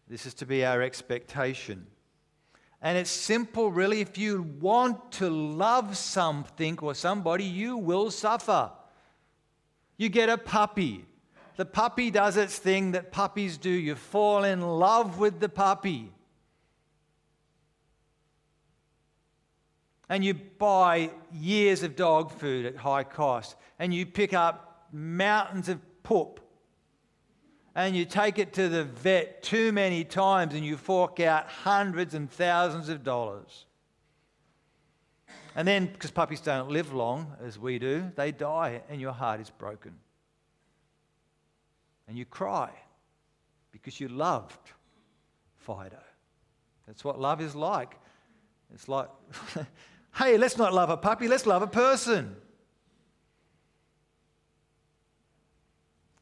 This 0.08 0.26
is 0.26 0.34
to 0.36 0.46
be 0.46 0.64
our 0.64 0.82
expectation. 0.82 1.88
And 2.82 2.98
it's 2.98 3.10
simple, 3.10 3.72
really. 3.72 4.02
If 4.02 4.18
you 4.18 4.44
want 4.60 5.12
to 5.14 5.30
love 5.30 5.98
something 5.98 6.78
or 6.80 6.94
somebody, 6.94 7.44
you 7.44 7.78
will 7.78 8.12
suffer. 8.12 8.72
You 9.98 10.10
get 10.10 10.30
a 10.30 10.38
puppy. 10.38 11.06
The 11.56 11.66
puppy 11.66 12.12
does 12.12 12.38
its 12.38 12.58
thing 12.58 12.92
that 12.92 13.12
puppies 13.12 13.58
do. 13.58 13.70
You 13.70 13.96
fall 13.96 14.44
in 14.44 14.62
love 14.62 15.18
with 15.18 15.40
the 15.40 15.50
puppy. 15.50 16.12
And 20.08 20.24
you 20.24 20.36
buy 20.36 21.10
years 21.34 21.82
of 21.82 21.96
dog 21.96 22.32
food 22.32 22.68
at 22.68 22.76
high 22.76 23.04
cost. 23.04 23.56
And 23.80 23.92
you 23.92 24.06
pick 24.06 24.34
up 24.34 24.88
mountains 24.92 25.70
of 25.70 25.80
poop 26.04 26.40
and 27.76 27.96
you 27.96 28.06
take 28.06 28.40
it 28.40 28.54
to 28.54 28.70
the 28.70 28.86
vet 28.86 29.44
too 29.44 29.74
many 29.74 30.06
times 30.06 30.54
and 30.54 30.66
you 30.66 30.78
fork 30.78 31.20
out 31.20 31.48
hundreds 31.48 32.14
and 32.14 32.32
thousands 32.32 32.88
of 32.88 33.04
dollars. 33.04 33.66
And 35.58 35.68
then, 35.68 35.88
because 35.88 36.12
puppies 36.12 36.40
don't 36.42 36.70
live 36.70 36.94
long 36.94 37.34
as 37.44 37.60
we 37.60 37.78
do, 37.78 38.12
they 38.16 38.32
die 38.32 38.82
and 38.90 39.00
your 39.00 39.12
heart 39.12 39.42
is 39.42 39.50
broken. 39.50 39.94
And 42.08 42.18
you 42.18 42.26
cry 42.26 42.70
because 43.72 44.00
you 44.00 44.08
loved 44.08 44.72
Fido. 45.58 46.00
That's 46.88 47.04
what 47.04 47.20
love 47.20 47.42
is 47.42 47.56
like. 47.56 47.96
It's 48.74 48.88
like, 48.88 49.10
hey, 50.16 50.38
let's 50.38 50.58
not 50.58 50.74
love 50.74 50.90
a 50.90 50.98
puppy, 50.98 51.28
let's 51.28 51.46
love 51.46 51.62
a 51.62 51.68
person. 51.68 52.36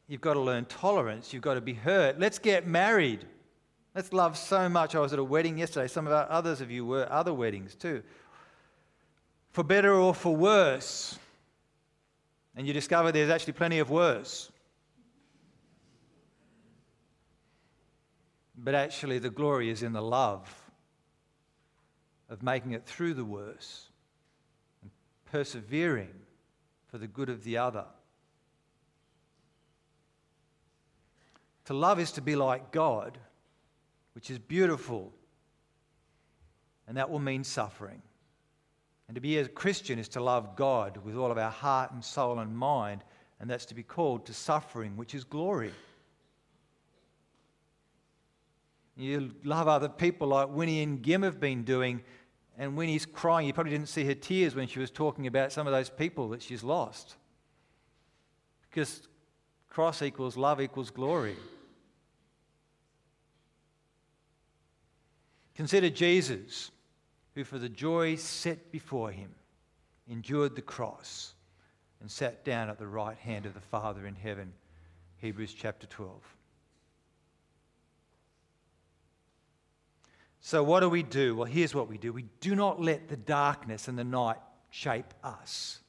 You've 0.06 0.20
got 0.20 0.34
to 0.34 0.40
learn 0.40 0.66
tolerance. 0.66 1.32
You've 1.32 1.42
got 1.42 1.54
to 1.54 1.60
be 1.60 1.74
hurt. 1.74 2.18
Let's 2.18 2.38
get 2.38 2.66
married. 2.66 3.24
Let's 3.94 4.12
love 4.12 4.36
so 4.36 4.68
much. 4.68 4.94
I 4.94 5.00
was 5.00 5.12
at 5.12 5.18
a 5.18 5.24
wedding 5.24 5.58
yesterday. 5.58 5.88
Some 5.88 6.06
of 6.06 6.12
our 6.12 6.30
others 6.30 6.60
of 6.60 6.70
you 6.70 6.84
were 6.84 7.10
other 7.10 7.32
weddings 7.32 7.74
too. 7.74 8.02
For 9.52 9.64
better 9.64 9.94
or 9.94 10.14
for 10.14 10.34
worse. 10.34 11.18
And 12.56 12.66
you 12.66 12.72
discover 12.72 13.12
there's 13.12 13.30
actually 13.30 13.54
plenty 13.54 13.78
of 13.78 13.90
worse. 13.90 14.50
But 18.56 18.74
actually, 18.74 19.18
the 19.18 19.30
glory 19.30 19.70
is 19.70 19.82
in 19.82 19.92
the 19.92 20.02
love 20.02 20.48
of 22.28 22.42
making 22.42 22.72
it 22.72 22.86
through 22.86 23.14
the 23.14 23.24
worse 23.24 23.88
and 24.82 24.90
persevering 25.30 26.14
for 26.86 26.98
the 26.98 27.06
good 27.06 27.28
of 27.28 27.44
the 27.44 27.58
other. 27.58 27.84
To 31.66 31.74
love 31.74 31.98
is 31.98 32.12
to 32.12 32.20
be 32.20 32.36
like 32.36 32.72
God, 32.72 33.18
which 34.14 34.30
is 34.30 34.38
beautiful. 34.38 35.12
And 36.86 36.96
that 36.96 37.10
will 37.10 37.18
mean 37.18 37.44
suffering. 37.44 38.02
And 39.08 39.14
to 39.14 39.20
be 39.20 39.38
a 39.38 39.48
Christian 39.48 39.98
is 39.98 40.08
to 40.10 40.22
love 40.22 40.56
God 40.56 40.98
with 40.98 41.16
all 41.16 41.30
of 41.30 41.38
our 41.38 41.50
heart 41.50 41.92
and 41.92 42.04
soul 42.04 42.38
and 42.38 42.56
mind, 42.56 43.02
and 43.40 43.48
that's 43.48 43.66
to 43.66 43.74
be 43.74 43.82
called 43.82 44.26
to 44.26 44.34
suffering, 44.34 44.96
which 44.96 45.14
is 45.14 45.24
glory. 45.24 45.72
You 48.96 49.32
love 49.42 49.66
other 49.66 49.88
people 49.88 50.28
like 50.28 50.48
Winnie 50.48 50.82
and 50.82 51.02
Gim 51.02 51.22
have 51.22 51.40
been 51.40 51.64
doing, 51.64 52.02
and 52.56 52.76
Winnie's 52.76 53.04
crying. 53.04 53.46
You 53.46 53.52
probably 53.52 53.72
didn't 53.72 53.88
see 53.88 54.04
her 54.04 54.14
tears 54.14 54.54
when 54.54 54.68
she 54.68 54.78
was 54.78 54.90
talking 54.90 55.26
about 55.26 55.52
some 55.52 55.66
of 55.66 55.72
those 55.72 55.90
people 55.90 56.28
that 56.28 56.42
she's 56.42 56.62
lost. 56.62 57.16
Because 58.70 59.08
cross 59.68 60.02
equals 60.02 60.36
love 60.36 60.60
equals 60.60 60.90
glory. 60.90 61.36
Consider 65.54 65.90
Jesus, 65.90 66.70
who 67.34 67.44
for 67.44 67.58
the 67.58 67.68
joy 67.68 68.16
set 68.16 68.72
before 68.72 69.10
him 69.10 69.34
endured 70.08 70.54
the 70.54 70.62
cross 70.62 71.34
and 72.00 72.10
sat 72.10 72.44
down 72.44 72.68
at 72.68 72.78
the 72.78 72.86
right 72.86 73.16
hand 73.16 73.46
of 73.46 73.54
the 73.54 73.60
Father 73.60 74.06
in 74.06 74.14
heaven. 74.14 74.52
Hebrews 75.18 75.54
chapter 75.54 75.86
12. 75.86 76.20
So, 80.40 80.62
what 80.62 80.80
do 80.80 80.90
we 80.90 81.02
do? 81.02 81.36
Well, 81.36 81.46
here's 81.46 81.74
what 81.74 81.88
we 81.88 81.96
do 81.96 82.12
we 82.12 82.26
do 82.40 82.54
not 82.54 82.80
let 82.80 83.08
the 83.08 83.16
darkness 83.16 83.88
and 83.88 83.98
the 83.98 84.04
night 84.04 84.36
shape 84.68 85.14
us. 85.22 85.80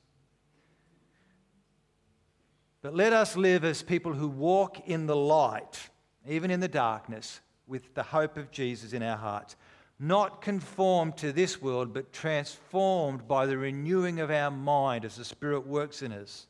But 2.82 2.96
let 2.96 3.12
us 3.12 3.36
live 3.36 3.66
as 3.66 3.82
people 3.82 4.14
who 4.14 4.30
walk 4.30 4.88
in 4.88 5.08
the 5.08 5.16
light, 5.16 5.90
even 6.26 6.52
in 6.52 6.60
the 6.60 6.68
darkness, 6.68 7.42
with 7.68 7.94
the 7.94 8.04
hope 8.04 8.38
of 8.38 8.52
Jesus 8.52 8.94
in 8.94 9.04
our 9.04 9.18
hearts. 9.18 9.56
Not 10.00 10.42
conformed 10.42 11.18
to 11.18 11.32
this 11.32 11.62
world, 11.62 11.94
but 11.94 12.12
transformed 12.12 13.28
by 13.28 13.46
the 13.46 13.58
renewing 13.58 14.20
of 14.20 14.30
our 14.30 14.52
mind 14.52 15.06
as 15.06 15.16
the 15.16 15.26
Spirit 15.26 15.66
works 15.66 16.02
in 16.02 16.12
us. 16.12 16.48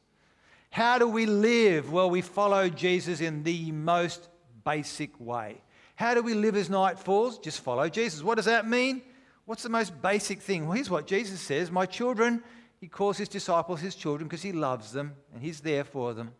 How 0.72 0.98
do 0.98 1.08
we 1.08 1.26
live? 1.26 1.92
Well, 1.92 2.10
we 2.10 2.22
follow 2.22 2.70
Jesus 2.70 3.22
in 3.22 3.44
the 3.44 3.72
most 3.72 4.28
basic 4.66 5.18
way. 5.20 5.62
How 5.96 6.14
do 6.14 6.22
we 6.22 6.34
live 6.34 6.56
as 6.56 6.70
night 6.70 7.00
falls? 7.00 7.40
Just 7.40 7.62
follow 7.62 7.88
Jesus. 7.88 8.24
What 8.24 8.36
does 8.36 8.46
that 8.46 8.68
mean? 8.68 9.02
What's 9.46 9.64
the 9.64 9.70
most 9.70 10.02
basic 10.02 10.42
thing? 10.42 10.66
Well, 10.66 10.74
here's 10.74 10.90
what 10.90 11.08
Jesus 11.08 11.40
says 11.40 11.72
My 11.72 11.86
children, 11.86 12.44
he 12.82 12.88
calls 12.88 13.18
his 13.18 13.30
disciples 13.30 13.80
his 13.80 13.96
children 13.96 14.28
because 14.28 14.42
he 14.42 14.52
loves 14.52 14.92
them 14.92 15.16
and 15.34 15.42
he's 15.42 15.62
there 15.62 15.84
for 15.84 16.14
them 16.14 16.34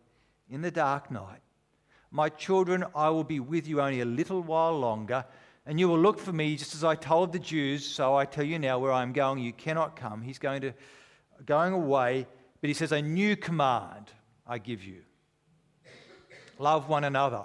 in 0.50 0.60
the 0.60 0.70
dark 0.70 1.10
night. 1.10 1.40
My 2.10 2.28
children, 2.28 2.84
I 2.94 3.10
will 3.10 3.24
be 3.24 3.40
with 3.40 3.66
you 3.66 3.80
only 3.80 4.00
a 4.00 4.04
little 4.04 4.40
while 4.40 4.78
longer, 4.78 5.24
and 5.66 5.80
you 5.80 5.88
will 5.88 5.98
look 5.98 6.18
for 6.18 6.32
me 6.32 6.56
just 6.56 6.74
as 6.74 6.84
I 6.84 6.94
told 6.94 7.32
the 7.32 7.38
Jews, 7.38 7.84
so 7.84 8.14
I 8.14 8.24
tell 8.24 8.44
you 8.44 8.58
now 8.58 8.78
where 8.78 8.92
I 8.92 9.02
am 9.02 9.12
going, 9.12 9.40
you 9.40 9.52
cannot 9.52 9.96
come. 9.96 10.22
He's 10.22 10.38
going 10.38 10.60
to 10.62 10.72
going 11.44 11.72
away, 11.72 12.26
but 12.60 12.68
he 12.68 12.74
says, 12.74 12.92
A 12.92 13.02
new 13.02 13.36
command 13.36 14.10
I 14.46 14.58
give 14.58 14.84
you. 14.84 15.02
Love 16.58 16.88
one 16.88 17.04
another. 17.04 17.44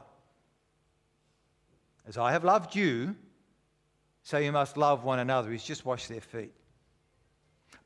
As 2.08 2.18
I 2.18 2.32
have 2.32 2.44
loved 2.44 2.76
you, 2.76 3.16
so 4.24 4.38
you 4.38 4.52
must 4.52 4.78
love 4.78 5.04
one 5.04 5.20
another. 5.20 5.52
He's 5.52 5.64
just 5.64 5.86
washed 5.86 6.10
their 6.10 6.22
feet. 6.22 6.54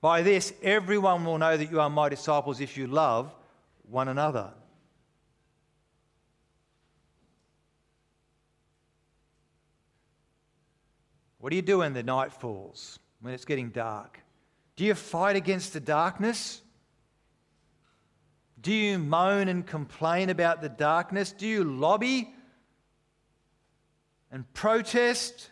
By 0.02 0.22
this, 0.22 0.54
everyone 0.62 1.26
will 1.26 1.38
know 1.38 1.58
that 1.58 1.72
you 1.72 1.80
are 1.80 1.90
my 1.90 2.10
disciples 2.10 2.62
if 2.62 2.78
you 2.78 2.88
love 2.88 3.34
one 3.90 4.08
another. 4.08 4.54
What 11.46 11.52
do 11.52 11.58
you 11.58 11.62
do 11.62 11.78
when 11.78 11.94
the 11.94 12.02
night 12.02 12.34
falls, 12.34 12.98
when 13.22 13.32
it's 13.32 13.46
getting 13.46 13.70
dark? 13.70 14.20
Do 14.76 14.84
you 14.84 14.96
fight 14.96 15.36
against 15.36 15.74
the 15.74 15.80
darkness? 15.80 16.64
Do 18.60 18.74
you 18.74 18.98
moan 18.98 19.48
and 19.48 19.64
complain 19.64 20.32
about 20.32 20.64
the 20.64 20.70
darkness? 20.70 21.32
Do 21.32 21.46
you 21.46 21.64
lobby 21.64 22.34
and 24.32 24.52
protest? 24.56 25.52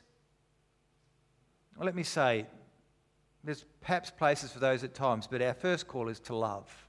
Well, 1.78 1.86
let 1.86 1.94
me 1.94 2.02
say, 2.02 2.48
there's 3.44 3.64
perhaps 3.80 4.10
places 4.10 4.52
for 4.52 4.58
those 4.58 4.84
at 4.84 4.96
times, 4.96 5.28
but 5.28 5.44
our 5.44 5.54
first 5.54 5.88
call 5.88 6.10
is 6.10 6.20
to 6.22 6.36
love. 6.36 6.83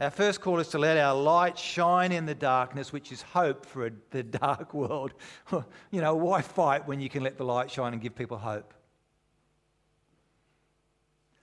Our 0.00 0.08
first 0.08 0.40
call 0.40 0.60
is 0.60 0.68
to 0.68 0.78
let 0.78 0.96
our 0.96 1.14
light 1.14 1.58
shine 1.58 2.10
in 2.10 2.24
the 2.24 2.34
darkness, 2.34 2.90
which 2.90 3.12
is 3.12 3.20
hope 3.20 3.66
for 3.66 3.86
a, 3.86 3.90
the 4.10 4.22
dark 4.42 4.72
world. 4.72 5.12
you 5.90 6.00
know, 6.00 6.14
why 6.14 6.40
fight 6.40 6.88
when 6.88 7.00
you 7.00 7.10
can 7.10 7.22
let 7.22 7.36
the 7.36 7.44
light 7.44 7.70
shine 7.70 7.92
and 7.92 8.00
give 8.00 8.14
people 8.14 8.38
hope? 8.38 8.72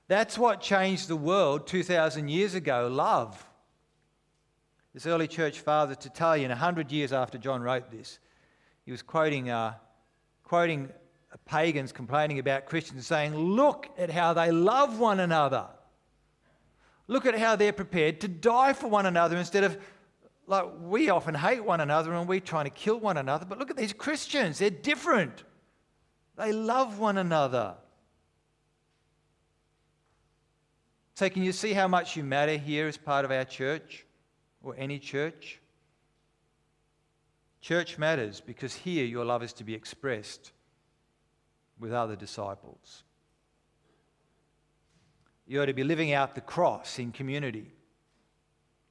That's 0.07 0.39
what 0.39 0.59
changed 0.59 1.07
the 1.07 1.15
world 1.15 1.67
2,000 1.67 2.29
years 2.29 2.55
ago 2.55 2.87
love. 2.91 3.45
This 4.93 5.05
early 5.05 5.27
church 5.27 5.59
father, 5.59 5.93
Tertullian, 5.93 6.49
100 6.49 6.91
years 6.91 7.13
after 7.13 7.37
John 7.37 7.61
wrote 7.61 7.91
this, 7.91 8.17
he 8.85 8.91
was 8.91 9.03
quoting, 9.03 9.51
uh, 9.51 9.75
quoting 10.43 10.89
pagans 11.45 11.91
complaining 11.91 12.39
about 12.39 12.65
Christians, 12.65 13.05
saying, 13.05 13.35
Look 13.35 13.87
at 13.99 14.09
how 14.09 14.33
they 14.33 14.49
love 14.49 14.97
one 14.97 15.19
another. 15.19 15.67
Look 17.07 17.25
at 17.25 17.37
how 17.37 17.55
they're 17.55 17.73
prepared 17.73 18.21
to 18.21 18.27
die 18.27 18.73
for 18.73 18.87
one 18.87 19.05
another 19.05 19.37
instead 19.37 19.63
of 19.63 19.77
like 20.47 20.65
we 20.79 21.09
often 21.09 21.35
hate 21.35 21.63
one 21.63 21.81
another 21.81 22.13
and 22.13 22.27
we're 22.27 22.39
trying 22.39 22.65
to 22.65 22.71
kill 22.71 22.99
one 22.99 23.17
another. 23.17 23.45
But 23.45 23.59
look 23.59 23.69
at 23.69 23.77
these 23.77 23.93
Christians, 23.93 24.59
they're 24.59 24.69
different. 24.69 25.43
They 26.37 26.53
love 26.53 26.99
one 26.99 27.17
another. 27.17 27.75
So, 31.15 31.29
can 31.29 31.43
you 31.43 31.51
see 31.51 31.73
how 31.73 31.87
much 31.87 32.15
you 32.15 32.23
matter 32.23 32.57
here 32.57 32.87
as 32.87 32.95
part 32.95 33.25
of 33.25 33.31
our 33.31 33.43
church 33.43 34.05
or 34.61 34.75
any 34.77 34.99
church? 34.99 35.59
Church 37.59 37.97
matters 37.97 38.39
because 38.39 38.73
here 38.73 39.03
your 39.03 39.25
love 39.25 39.43
is 39.43 39.51
to 39.53 39.63
be 39.63 39.73
expressed 39.73 40.51
with 41.79 41.91
other 41.91 42.15
disciples. 42.15 43.03
You 45.47 45.61
are 45.61 45.65
to 45.65 45.73
be 45.73 45.83
living 45.83 46.11
out 46.11 46.35
the 46.35 46.41
cross 46.41 46.99
in 46.99 47.13
community, 47.13 47.71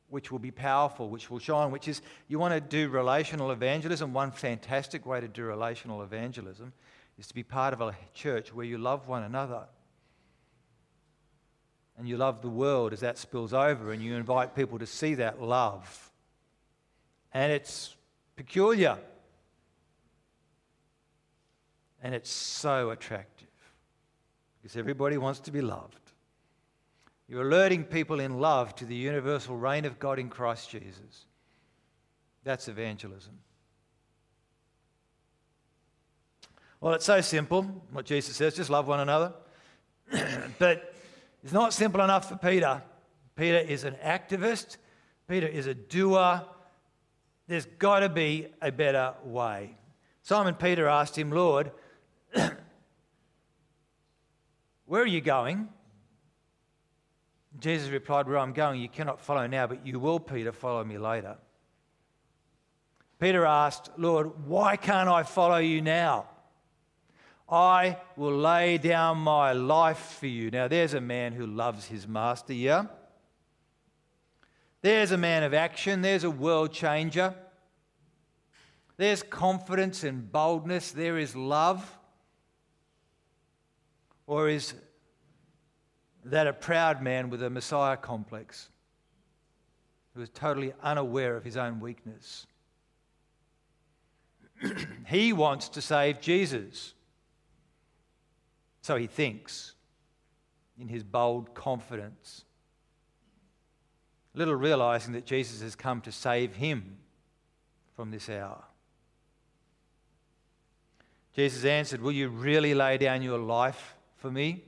which 0.09 0.33
will 0.33 0.39
be 0.39 0.51
powerful, 0.51 1.11
which 1.11 1.31
will 1.31 1.39
shine, 1.39 1.71
which 1.71 1.87
is 1.87 2.01
you 2.29 2.39
want 2.39 2.55
to 2.55 2.61
do 2.61 2.89
relational 2.89 3.51
evangelism. 3.51 4.15
One 4.15 4.31
fantastic 4.31 5.05
way 5.05 5.21
to 5.21 5.29
do 5.29 5.45
relational 5.45 6.03
evangelism 6.03 6.73
is 7.19 7.27
to 7.27 7.35
be 7.35 7.43
part 7.43 7.75
of 7.75 7.83
a 7.83 7.95
church 8.15 8.55
where 8.55 8.65
you 8.65 8.79
love 8.79 9.07
one 9.07 9.23
another. 9.23 9.65
And 11.99 12.09
you 12.09 12.17
love 12.17 12.43
the 12.43 12.49
world 12.49 12.93
as 12.93 13.01
that 13.01 13.17
spills 13.17 13.53
over, 13.53 13.93
and 13.93 14.03
you 14.03 14.15
invite 14.17 14.55
people 14.55 14.79
to 14.79 14.87
see 14.87 15.15
that 15.15 15.41
love. 15.41 16.11
And 17.33 17.53
it's 17.53 17.97
peculiar. 18.37 18.99
And 22.03 22.15
it's 22.15 22.31
so 22.31 22.91
attractive 22.91 23.49
because 24.63 24.77
everybody 24.77 25.17
wants 25.17 25.41
to 25.41 25.51
be 25.51 25.63
loved. 25.63 26.06
You're 27.29 27.43
alerting 27.43 27.85
people 27.85 28.21
in 28.21 28.39
love 28.39 28.75
to 28.77 28.85
the 28.85 28.95
universal 28.95 29.57
reign 29.57 29.85
of 29.85 29.99
God 29.99 30.19
in 30.19 30.29
Christ 30.29 30.71
Jesus. 30.71 31.27
That's 32.45 32.69
evangelism. 32.69 33.39
Well, 36.81 36.95
it's 36.95 37.05
so 37.05 37.21
simple, 37.21 37.63
what 37.91 38.05
Jesus 38.05 38.37
says 38.37 38.55
just 38.55 38.71
love 38.71 38.87
one 38.87 39.01
another. 39.01 39.33
but 40.59 40.95
it's 41.43 41.53
not 41.53 41.73
simple 41.73 42.01
enough 42.01 42.29
for 42.29 42.37
Peter. 42.37 42.83
Peter 43.35 43.59
is 43.59 43.83
an 43.85 43.97
activist, 44.05 44.77
Peter 45.29 45.49
is 45.49 45.67
a 45.67 45.75
doer. 45.75 46.43
There's 47.49 47.67
got 47.67 48.01
to 48.01 48.09
be 48.09 48.49
a 48.61 48.73
better 48.73 49.15
way. 49.25 49.77
Simon 50.23 50.55
Peter 50.55 50.89
asked 50.89 51.17
him, 51.17 51.31
Lord, 51.31 51.71
where 54.87 55.03
are 55.03 55.07
you 55.07 55.21
going? 55.21 55.69
Jesus 57.59 57.91
replied, 57.91 58.27
Where 58.27 58.39
I'm 58.39 58.53
going, 58.53 58.81
you 58.81 58.89
cannot 58.89 59.21
follow 59.21 59.47
now, 59.47 59.67
but 59.67 59.87
you 59.87 59.99
will, 59.99 60.21
Peter, 60.21 60.53
follow 60.53 60.85
me 60.85 60.99
later. 60.99 61.37
Peter 63.19 63.47
asked, 63.47 63.91
Lord, 63.97 64.47
why 64.47 64.77
can't 64.77 65.09
I 65.09 65.23
follow 65.23 65.57
you 65.57 65.81
now? 65.81 66.27
I 67.49 67.99
will 68.17 68.37
lay 68.37 68.77
down 68.77 69.19
my 69.19 69.53
life 69.53 70.17
for 70.19 70.27
you. 70.27 70.51
Now, 70.51 70.69
there's 70.69 70.95
a 70.95 71.01
man 71.01 71.33
who 71.33 71.47
loves 71.47 71.87
his 71.87 72.07
master, 72.07 72.53
yeah? 72.53 72.87
There's 74.83 75.13
a 75.13 75.17
man 75.17 75.43
of 75.43 75.55
action, 75.55 76.03
there's 76.03 76.25
a 76.25 76.31
world 76.31 76.73
changer. 76.73 77.35
There's 78.97 79.23
confidence 79.23 80.05
and 80.05 80.31
boldness, 80.31 80.93
there 80.93 81.19
is 81.19 81.37
love. 81.37 81.99
Or 84.27 84.49
is 84.49 84.75
that 86.27 86.47
a 86.47 86.53
proud 86.53 87.03
man 87.03 87.31
with 87.31 87.43
a 87.43 87.51
Messiah 87.51 87.97
complex 87.97 88.69
who 90.15 90.23
is 90.23 90.29
totally 90.31 90.73
unaware 90.83 91.37
of 91.37 91.45
his 91.45 91.57
own 91.57 91.81
weakness? 91.81 92.47
he 95.07 95.33
wants 95.33 95.69
to 95.71 95.81
save 95.81 96.21
Jesus. 96.21 96.95
So 98.83 98.97
he 98.97 99.07
thinks 99.07 99.75
in 100.79 100.89
his 100.89 101.03
bold 101.03 101.55
confidence, 101.55 102.45
little 104.35 104.55
realizing 104.55 105.13
that 105.15 105.27
Jesus 105.27 105.63
has 105.63 105.75
come 105.75 106.01
to 106.03 106.13
save 106.13 106.55
him 106.55 106.99
from 107.95 108.11
this 108.11 108.29
hour. 108.29 108.63
Jesus 111.35 111.65
answered, 111.65 112.01
Will 112.01 112.13
you 112.13 112.29
really 112.29 112.75
lay 112.75 112.99
down 112.99 113.23
your 113.23 113.39
life 113.39 113.97
for 114.17 114.31
me? 114.31 114.65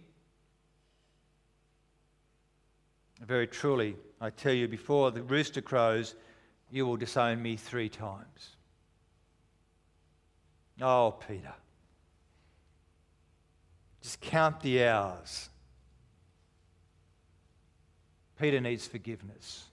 Very 3.20 3.46
truly, 3.46 3.96
I 4.20 4.31
tell 4.31 4.52
you, 4.52 4.68
before 4.68 5.11
the 5.11 5.22
rooster 5.22 5.61
crows, 5.61 6.14
you 6.70 6.87
will 6.87 6.96
disown 6.96 7.42
me 7.42 7.57
three 7.57 7.88
times. 7.88 8.57
Oh, 10.81 11.16
Peter. 11.26 11.54
Just 14.02 14.20
count 14.20 14.61
the 14.61 14.85
hours. 14.85 15.48
Peter 18.38 18.61
needs 18.61 18.87
forgiveness. 18.87 19.64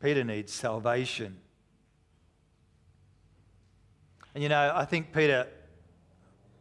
Peter 0.00 0.22
needs 0.22 0.52
salvation. 0.52 1.36
And 4.34 4.42
you 4.42 4.48
know, 4.48 4.72
I 4.72 4.84
think 4.84 5.12
Peter 5.12 5.48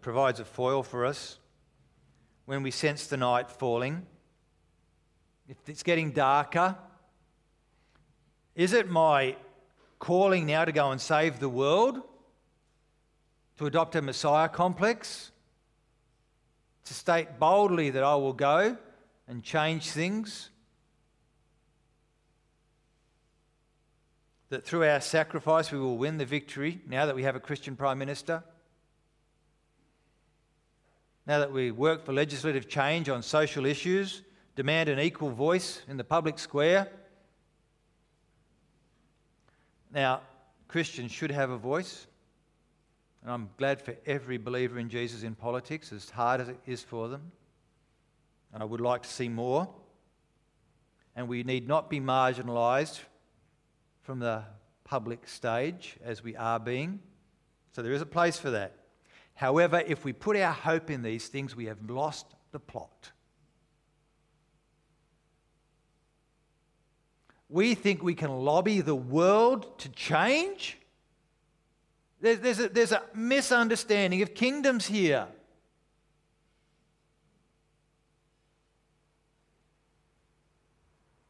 provides 0.02 0.40
a 0.40 0.46
foil 0.46 0.82
for 0.82 1.06
us 1.06 1.38
when 2.46 2.64
we 2.64 2.72
sense 2.72 3.06
the 3.06 3.18
night 3.18 3.52
falling 3.52 4.08
if 5.48 5.58
it's 5.68 5.84
getting 5.84 6.12
darker, 6.12 6.76
is 8.56 8.74
it 8.74 8.90
my 8.90 9.36
calling 10.00 10.46
now 10.46 10.66
to 10.66 10.72
go 10.72 10.92
and 10.92 11.00
save 11.00 11.40
the 11.40 11.50
world? 11.50 12.02
To 13.58 13.66
adopt 13.66 13.96
a 13.96 14.02
Messiah 14.02 14.50
complex? 14.50 15.32
To 16.86 16.94
state 16.94 17.40
boldly 17.40 17.92
that 17.92 18.04
I 18.04 18.16
will 18.16 18.34
go 18.34 18.78
and 19.28 19.44
change 19.44 19.90
things? 19.90 20.50
That 24.50 24.66
through 24.66 24.86
our 24.86 25.02
sacrifice 25.02 25.72
we 25.72 25.80
will 25.80 25.98
win 25.98 26.18
the 26.18 26.26
victory 26.26 26.82
now 26.88 27.06
that 27.06 27.16
we 27.16 27.24
have 27.24 27.36
a 27.36 27.40
Christian 27.40 27.76
Prime 27.76 27.98
Minister? 27.98 28.44
Now 31.26 31.40
that 31.40 31.52
we 31.52 31.72
work 31.72 32.06
for 32.06 32.14
legislative 32.14 32.70
change 32.70 33.10
on 33.10 33.22
social 33.22 33.66
issues 33.66 34.22
demand 34.58 34.90
an 34.90 35.00
equal 35.00 35.30
voice 35.30 35.84
in 35.88 35.98
the 35.98 36.04
public 36.04 36.40
square. 36.40 36.90
Now, 39.94 40.22
Christians 40.68 41.12
should 41.12 41.30
have 41.30 41.52
a 41.52 41.58
voice, 41.58 42.08
and 43.22 43.32
I'm 43.32 43.52
glad 43.58 43.80
for 43.80 43.96
every 44.08 44.40
believer 44.40 44.80
in 44.80 44.90
Jesus 44.90 45.22
in 45.22 45.36
politics, 45.36 45.94
as 45.94 46.10
hard 46.10 46.42
as 46.42 46.50
it 46.50 46.58
is 46.66 46.82
for 46.82 47.08
them. 47.08 47.32
And 48.52 48.64
I 48.64 48.66
would 48.66 48.82
like 48.82 49.04
to 49.04 49.08
see 49.08 49.30
more. 49.30 49.70
And 51.16 51.28
we 51.28 51.44
need 51.44 51.68
not 51.68 51.88
be 51.88 52.00
marginalised 52.00 53.00
from 54.02 54.18
the 54.18 54.44
public 54.84 55.28
stage 55.28 55.98
as 56.04 56.24
we 56.24 56.36
are 56.36 56.60
being. 56.60 57.00
So 57.74 57.84
there 57.84 57.94
is 57.94 58.02
a 58.02 58.08
place 58.08 58.40
for 58.40 58.50
that. 58.50 58.74
However, 59.36 59.84
if 59.86 60.04
we 60.04 60.14
put 60.14 60.36
our 60.36 60.52
hope 60.52 60.90
in 60.90 61.04
these 61.04 61.28
things, 61.28 61.56
we 61.56 61.66
have 61.66 61.78
lost 61.88 62.26
the 62.52 62.60
plot. 62.60 63.12
We 67.50 67.76
think 67.76 68.04
we 68.04 68.16
can 68.16 68.32
lobby 68.32 68.82
the 68.82 68.96
world 68.96 69.80
to 69.80 69.90
change? 69.90 70.78
There's, 72.20 72.40
there's, 72.40 72.60
a, 72.60 72.70
there's 72.70 72.92
a 72.92 73.04
misunderstanding 73.14 74.22
of 74.22 74.34
kingdoms 74.34 74.88
here. 74.88 75.28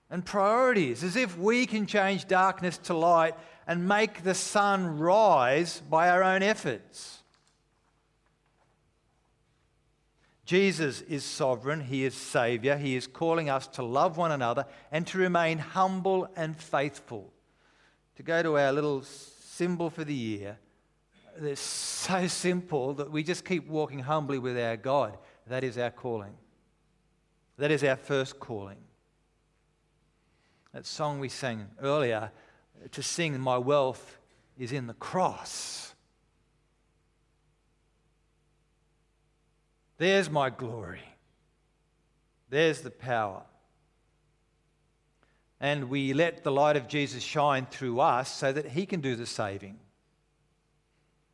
And 0.10 0.25
priorities, 0.25 1.03
as 1.03 1.17
if 1.17 1.38
we 1.38 1.65
can 1.65 1.86
change 1.86 2.27
darkness 2.27 2.77
to 2.80 2.93
light 2.93 3.36
and 3.67 3.88
make 3.88 4.23
the 4.23 4.34
sun 4.34 4.97
rise 4.97 5.82
by 5.89 6.10
our 6.10 6.23
own 6.23 6.41
efforts. 6.41 7.23
Jesus 10.47 11.01
is 11.01 11.25
sovereign, 11.25 11.81
He 11.81 12.05
is 12.05 12.15
Saviour, 12.15 12.77
He 12.77 12.95
is 12.95 13.05
calling 13.05 13.49
us 13.49 13.67
to 13.67 13.83
love 13.83 14.15
one 14.15 14.31
another 14.31 14.65
and 14.93 15.05
to 15.07 15.17
remain 15.17 15.57
humble 15.57 16.29
and 16.38 16.55
faithful. 16.55 17.33
To 18.15 18.23
go 18.23 18.41
to 18.41 18.57
our 18.57 18.71
little 18.71 19.01
symbol 19.01 19.89
for 19.89 20.05
the 20.05 20.13
year, 20.13 20.57
it's 21.41 21.60
so 21.60 22.27
simple 22.29 22.93
that 22.93 23.12
we 23.12 23.23
just 23.23 23.43
keep 23.43 23.67
walking 23.67 23.99
humbly 23.99 24.39
with 24.39 24.57
our 24.57 24.77
God. 24.77 25.17
That 25.47 25.65
is 25.65 25.77
our 25.77 25.91
calling. 25.91 26.33
That 27.57 27.69
is 27.69 27.83
our 27.83 27.97
first 27.97 28.39
calling. 28.39 28.77
That 30.73 30.86
song 30.86 31.19
we 31.19 31.27
sang 31.27 31.67
earlier 31.81 32.31
to 32.93 33.03
sing, 33.03 33.38
My 33.38 33.57
wealth 33.57 34.17
is 34.57 34.71
in 34.71 34.88
the 34.88 34.93
cross. 34.93 35.93
There's 39.97 40.29
my 40.29 40.49
glory. 40.49 41.01
There's 42.49 42.81
the 42.81 42.91
power. 42.91 43.43
and 45.60 45.89
we 45.89 46.13
let 46.13 46.43
the 46.43 46.51
light 46.51 46.77
of 46.77 46.88
Jesus 46.88 47.23
shine 47.23 47.65
through 47.65 47.99
us 47.99 48.31
so 48.31 48.51
that 48.51 48.67
He 48.67 48.86
can 48.86 49.01
do 49.01 49.15
the 49.15 49.25
saving 49.25 49.79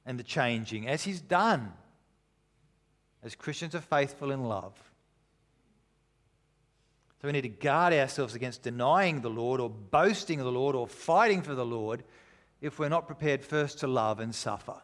and 0.06 0.18
the 0.18 0.24
changing, 0.24 0.88
as 0.88 1.04
He's 1.04 1.22
done, 1.22 1.74
as 3.22 3.36
Christians 3.36 3.76
are 3.76 3.82
faithful 3.82 4.32
in 4.32 4.44
love. 4.46 4.74
So 7.22 7.28
we 7.28 7.34
need 7.34 7.42
to 7.42 7.50
guard 7.50 7.94
ourselves 7.94 8.36
against 8.36 8.64
denying 8.64 9.22
the 9.22 9.30
Lord 9.30 9.62
or 9.62 9.70
boasting 9.70 10.40
of 10.40 10.46
the 10.46 10.52
Lord 10.52 10.76
or 10.76 10.88
fighting 10.88 11.42
for 11.42 11.56
the 11.56 11.66
Lord 11.66 12.04
if 12.62 12.80
we're 12.80 12.90
not 12.90 13.08
prepared 13.08 13.44
first 13.44 13.80
to 13.80 13.88
love 13.88 14.20
and 14.20 14.34
suffer. 14.36 14.82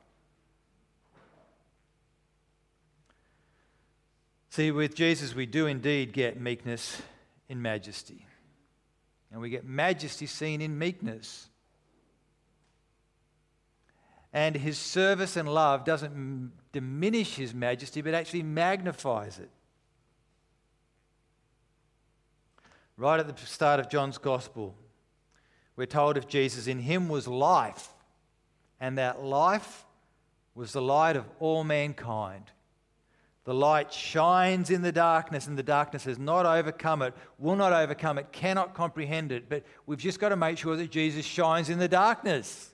See, 4.49 4.71
with 4.71 4.95
Jesus, 4.95 5.35
we 5.35 5.45
do 5.45 5.67
indeed 5.67 6.11
get 6.11 6.39
meekness 6.39 7.01
in 7.47 7.61
majesty. 7.61 8.25
And 9.31 9.41
we 9.41 9.49
get 9.49 9.63
majesty 9.63 10.25
seen 10.25 10.61
in 10.61 10.77
meekness. 10.77 11.47
And 14.33 14.55
his 14.55 14.77
service 14.77 15.37
and 15.37 15.47
love 15.47 15.85
doesn't 15.85 16.51
diminish 16.71 17.35
his 17.35 17.53
majesty, 17.53 18.01
but 18.01 18.13
actually 18.13 18.43
magnifies 18.43 19.39
it. 19.39 19.49
Right 22.97 23.19
at 23.19 23.27
the 23.27 23.45
start 23.45 23.79
of 23.79 23.89
John's 23.89 24.17
Gospel, 24.17 24.75
we're 25.75 25.85
told 25.85 26.17
of 26.17 26.27
Jesus, 26.27 26.67
in 26.67 26.79
him 26.79 27.07
was 27.07 27.27
life, 27.27 27.87
and 28.79 28.97
that 28.97 29.23
life 29.23 29.85
was 30.53 30.73
the 30.73 30.81
light 30.81 31.15
of 31.15 31.25
all 31.39 31.63
mankind. 31.63 32.51
The 33.49 33.55
light 33.55 33.91
shines 33.91 34.69
in 34.69 34.83
the 34.83 34.91
darkness, 34.91 35.47
and 35.47 35.57
the 35.57 35.63
darkness 35.63 36.03
has 36.03 36.19
not 36.19 36.45
overcome 36.45 37.01
it, 37.01 37.15
will 37.39 37.55
not 37.55 37.73
overcome 37.73 38.19
it, 38.19 38.31
cannot 38.31 38.75
comprehend 38.75 39.31
it. 39.31 39.49
But 39.49 39.63
we've 39.87 39.97
just 39.97 40.19
got 40.19 40.29
to 40.29 40.35
make 40.35 40.59
sure 40.59 40.75
that 40.75 40.91
Jesus 40.91 41.25
shines 41.25 41.67
in 41.67 41.79
the 41.79 41.87
darkness. 41.87 42.69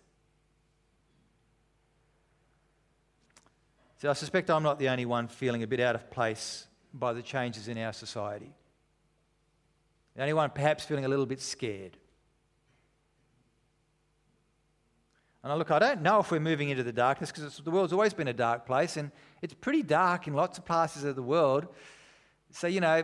So 4.00 4.10
I 4.10 4.14
suspect 4.14 4.50
I'm 4.50 4.64
not 4.64 4.78
the 4.78 4.90
only 4.90 5.06
one 5.06 5.30
feeling 5.30 5.64
a 5.64 5.68
bit 5.68 5.80
out 5.80 5.96
of 5.96 6.12
place 6.12 6.68
by 6.94 7.14
the 7.14 7.22
changes 7.22 7.70
in 7.70 7.78
our 7.78 7.94
society. 7.94 8.52
The 10.18 10.24
only 10.24 10.34
one 10.34 10.50
perhaps 10.50 10.84
feeling 10.84 11.06
a 11.06 11.08
little 11.08 11.26
bit 11.26 11.40
scared. 11.40 11.96
And 15.46 15.52
I 15.52 15.58
look, 15.58 15.70
I 15.70 15.78
don't 15.78 16.02
know 16.02 16.22
if 16.22 16.32
we're 16.32 16.40
moving 16.40 16.70
into 16.70 16.82
the 16.82 16.92
darkness 16.92 17.32
because 17.32 17.58
the 17.60 17.70
world's 17.70 17.94
always 17.94 18.16
been 18.16 18.28
a 18.28 18.34
dark 18.34 18.66
place 18.66 18.98
and 18.98 19.12
it's 19.44 19.54
pretty 19.54 19.84
dark 19.84 20.26
in 20.26 20.34
lots 20.34 20.58
of 20.58 20.66
places 20.66 21.04
of 21.04 21.16
the 21.16 21.22
world. 21.22 21.68
So, 22.50 22.66
you 22.66 22.82
know, 22.82 23.04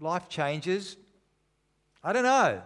life 0.00 0.30
changes. 0.30 0.96
I 2.02 2.14
don't 2.14 2.22
know. 2.22 2.62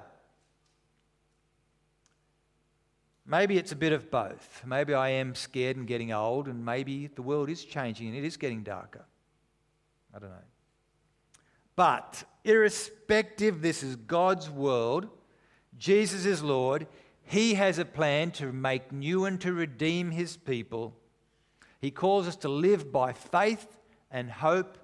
Maybe 3.27 3.59
it's 3.59 3.73
a 3.73 3.77
bit 3.77 3.93
of 3.93 4.09
both. 4.09 4.62
Maybe 4.64 4.95
I 4.95 5.09
am 5.09 5.35
scared 5.35 5.77
and 5.77 5.85
getting 5.85 6.12
old, 6.12 6.47
and 6.47 6.64
maybe 6.64 7.09
the 7.09 7.23
world 7.23 7.51
is 7.51 7.64
changing 7.64 8.07
and 8.07 8.17
it 8.17 8.23
is 8.23 8.37
getting 8.37 8.62
darker. 8.62 9.05
I 10.14 10.21
don't 10.21 10.31
know. 10.31 10.37
But 11.75 12.23
irrespective, 12.45 13.62
this 13.62 13.83
is 13.83 13.97
God's 13.97 14.49
world. 14.49 15.09
Jesus 15.77 16.25
is 16.25 16.40
Lord. 16.40 16.87
He 17.24 17.54
has 17.54 17.78
a 17.78 17.84
plan 17.84 18.30
to 18.32 18.52
make 18.52 18.92
new 18.92 19.24
and 19.24 19.40
to 19.40 19.52
redeem 19.52 20.10
his 20.10 20.37
people. 20.37 20.94
He 21.80 21.90
calls 21.90 22.28
us 22.28 22.37
to 22.37 22.48
live 22.48 22.92
by 22.92 23.12
faith 23.12 23.78
and 24.10 24.30
hope 24.30 24.78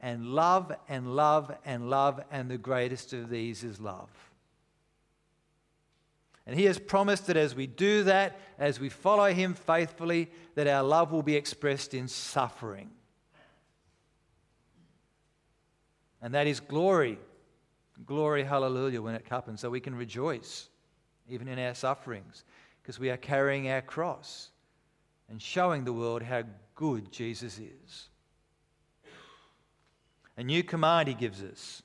and 0.00 0.26
love 0.26 0.72
and 0.88 1.16
love 1.16 1.56
and 1.64 1.88
love, 1.90 2.22
and 2.30 2.50
the 2.50 2.58
greatest 2.58 3.12
of 3.12 3.30
these 3.30 3.64
is 3.64 3.80
love. 3.80 4.10
And 6.46 6.56
he 6.56 6.66
has 6.66 6.78
promised 6.78 7.26
that 7.26 7.36
as 7.36 7.56
we 7.56 7.66
do 7.66 8.04
that, 8.04 8.38
as 8.58 8.78
we 8.78 8.88
follow 8.88 9.32
him 9.32 9.54
faithfully, 9.54 10.30
that 10.54 10.68
our 10.68 10.82
love 10.82 11.10
will 11.10 11.22
be 11.22 11.34
expressed 11.34 11.92
in 11.92 12.06
suffering. 12.06 12.90
And 16.22 16.34
that 16.34 16.46
is 16.46 16.60
glory. 16.60 17.18
Glory, 18.04 18.44
hallelujah, 18.44 19.02
when 19.02 19.14
it 19.14 19.26
happens, 19.28 19.60
so 19.60 19.70
we 19.70 19.80
can 19.80 19.94
rejoice 19.94 20.68
even 21.28 21.48
in 21.48 21.58
our 21.58 21.74
sufferings, 21.74 22.44
because 22.82 22.98
we 22.98 23.10
are 23.10 23.16
carrying 23.16 23.70
our 23.70 23.82
cross 23.82 24.50
and 25.28 25.42
showing 25.42 25.84
the 25.84 25.92
world 25.92 26.22
how 26.22 26.42
good 26.74 27.10
Jesus 27.10 27.58
is. 27.58 28.08
A 30.36 30.44
new 30.44 30.62
command 30.62 31.08
he 31.08 31.14
gives 31.14 31.42
us. 31.42 31.82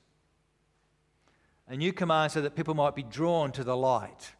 A 1.68 1.76
new 1.76 1.92
command 1.92 2.32
so 2.32 2.42
that 2.42 2.54
people 2.54 2.74
might 2.74 2.94
be 2.94 3.02
drawn 3.02 3.50
to 3.52 3.64
the 3.64 3.76
light, 3.76 4.32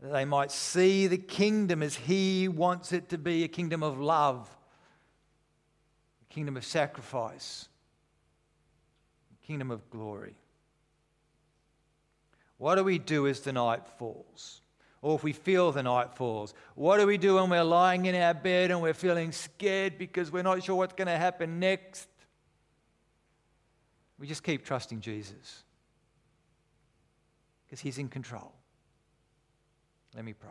that 0.00 0.12
they 0.12 0.24
might 0.24 0.52
see 0.52 1.06
the 1.06 1.18
kingdom 1.18 1.82
as 1.82 1.96
he 1.96 2.46
wants 2.46 2.92
it 2.92 3.08
to 3.08 3.18
be 3.18 3.44
a 3.44 3.48
kingdom 3.48 3.82
of 3.82 3.98
love, 3.98 4.54
a 6.22 6.34
kingdom 6.34 6.56
of 6.56 6.64
sacrifice, 6.64 7.68
a 9.32 9.46
kingdom 9.46 9.70
of 9.70 9.88
glory. 9.90 10.36
What 12.58 12.74
do 12.74 12.84
we 12.84 12.98
do 12.98 13.26
as 13.26 13.40
the 13.40 13.52
night 13.52 13.86
falls? 13.98 14.60
Or 15.00 15.14
if 15.14 15.22
we 15.22 15.32
feel 15.32 15.70
the 15.70 15.82
night 15.82 16.16
falls, 16.16 16.54
what 16.74 16.98
do 16.98 17.06
we 17.06 17.18
do 17.18 17.36
when 17.36 17.48
we're 17.48 17.62
lying 17.62 18.06
in 18.06 18.16
our 18.16 18.34
bed 18.34 18.72
and 18.72 18.82
we're 18.82 18.94
feeling 18.94 19.30
scared 19.30 19.96
because 19.96 20.32
we're 20.32 20.42
not 20.42 20.62
sure 20.62 20.74
what's 20.74 20.94
going 20.94 21.06
to 21.06 21.16
happen 21.16 21.60
next? 21.60 22.08
We 24.18 24.26
just 24.26 24.42
keep 24.42 24.64
trusting 24.64 25.00
Jesus 25.00 25.62
because 27.64 27.80
He's 27.80 27.98
in 27.98 28.08
control. 28.08 28.52
Let 30.16 30.24
me 30.24 30.32
pray. 30.32 30.50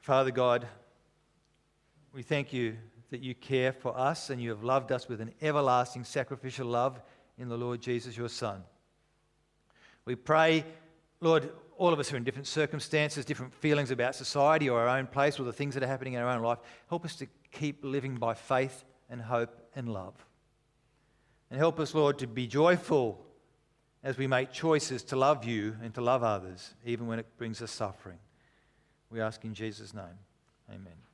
Father 0.00 0.32
God, 0.32 0.66
we 2.12 2.22
thank 2.22 2.52
you 2.52 2.78
that 3.10 3.20
you 3.20 3.34
care 3.34 3.72
for 3.72 3.96
us 3.98 4.30
and 4.30 4.40
you 4.40 4.50
have 4.50 4.62
loved 4.62 4.92
us 4.92 5.08
with 5.08 5.20
an 5.20 5.32
everlasting 5.40 6.04
sacrificial 6.04 6.66
love 6.66 7.00
in 7.38 7.48
the 7.48 7.56
Lord 7.56 7.80
Jesus, 7.80 8.16
your 8.16 8.28
Son. 8.28 8.62
We 10.04 10.14
pray, 10.14 10.64
Lord, 11.20 11.50
all 11.76 11.92
of 11.92 11.98
us 11.98 12.12
are 12.12 12.16
in 12.16 12.24
different 12.24 12.46
circumstances, 12.46 13.24
different 13.24 13.54
feelings 13.54 13.90
about 13.90 14.14
society 14.14 14.68
or 14.68 14.80
our 14.80 14.98
own 14.98 15.06
place 15.06 15.38
or 15.38 15.44
the 15.44 15.52
things 15.52 15.74
that 15.74 15.82
are 15.82 15.88
happening 15.88 16.14
in 16.14 16.20
our 16.20 16.28
own 16.28 16.42
life. 16.42 16.58
Help 16.88 17.04
us 17.04 17.14
to 17.16 17.26
keep 17.52 17.84
living 17.84 18.16
by 18.16 18.34
faith 18.34 18.84
and 19.08 19.20
hope 19.20 19.56
and 19.74 19.92
love. 19.92 20.14
And 21.50 21.58
help 21.58 21.80
us, 21.80 21.94
Lord, 21.94 22.18
to 22.18 22.26
be 22.26 22.46
joyful 22.46 23.24
as 24.02 24.18
we 24.18 24.26
make 24.26 24.52
choices 24.52 25.02
to 25.04 25.16
love 25.16 25.44
you 25.44 25.76
and 25.82 25.94
to 25.94 26.00
love 26.00 26.22
others, 26.22 26.74
even 26.84 27.06
when 27.06 27.18
it 27.18 27.26
brings 27.36 27.62
us 27.62 27.70
suffering. 27.70 28.18
We 29.10 29.20
ask 29.20 29.44
in 29.44 29.54
Jesus' 29.54 29.94
name. 29.94 30.18
Amen. 30.70 31.07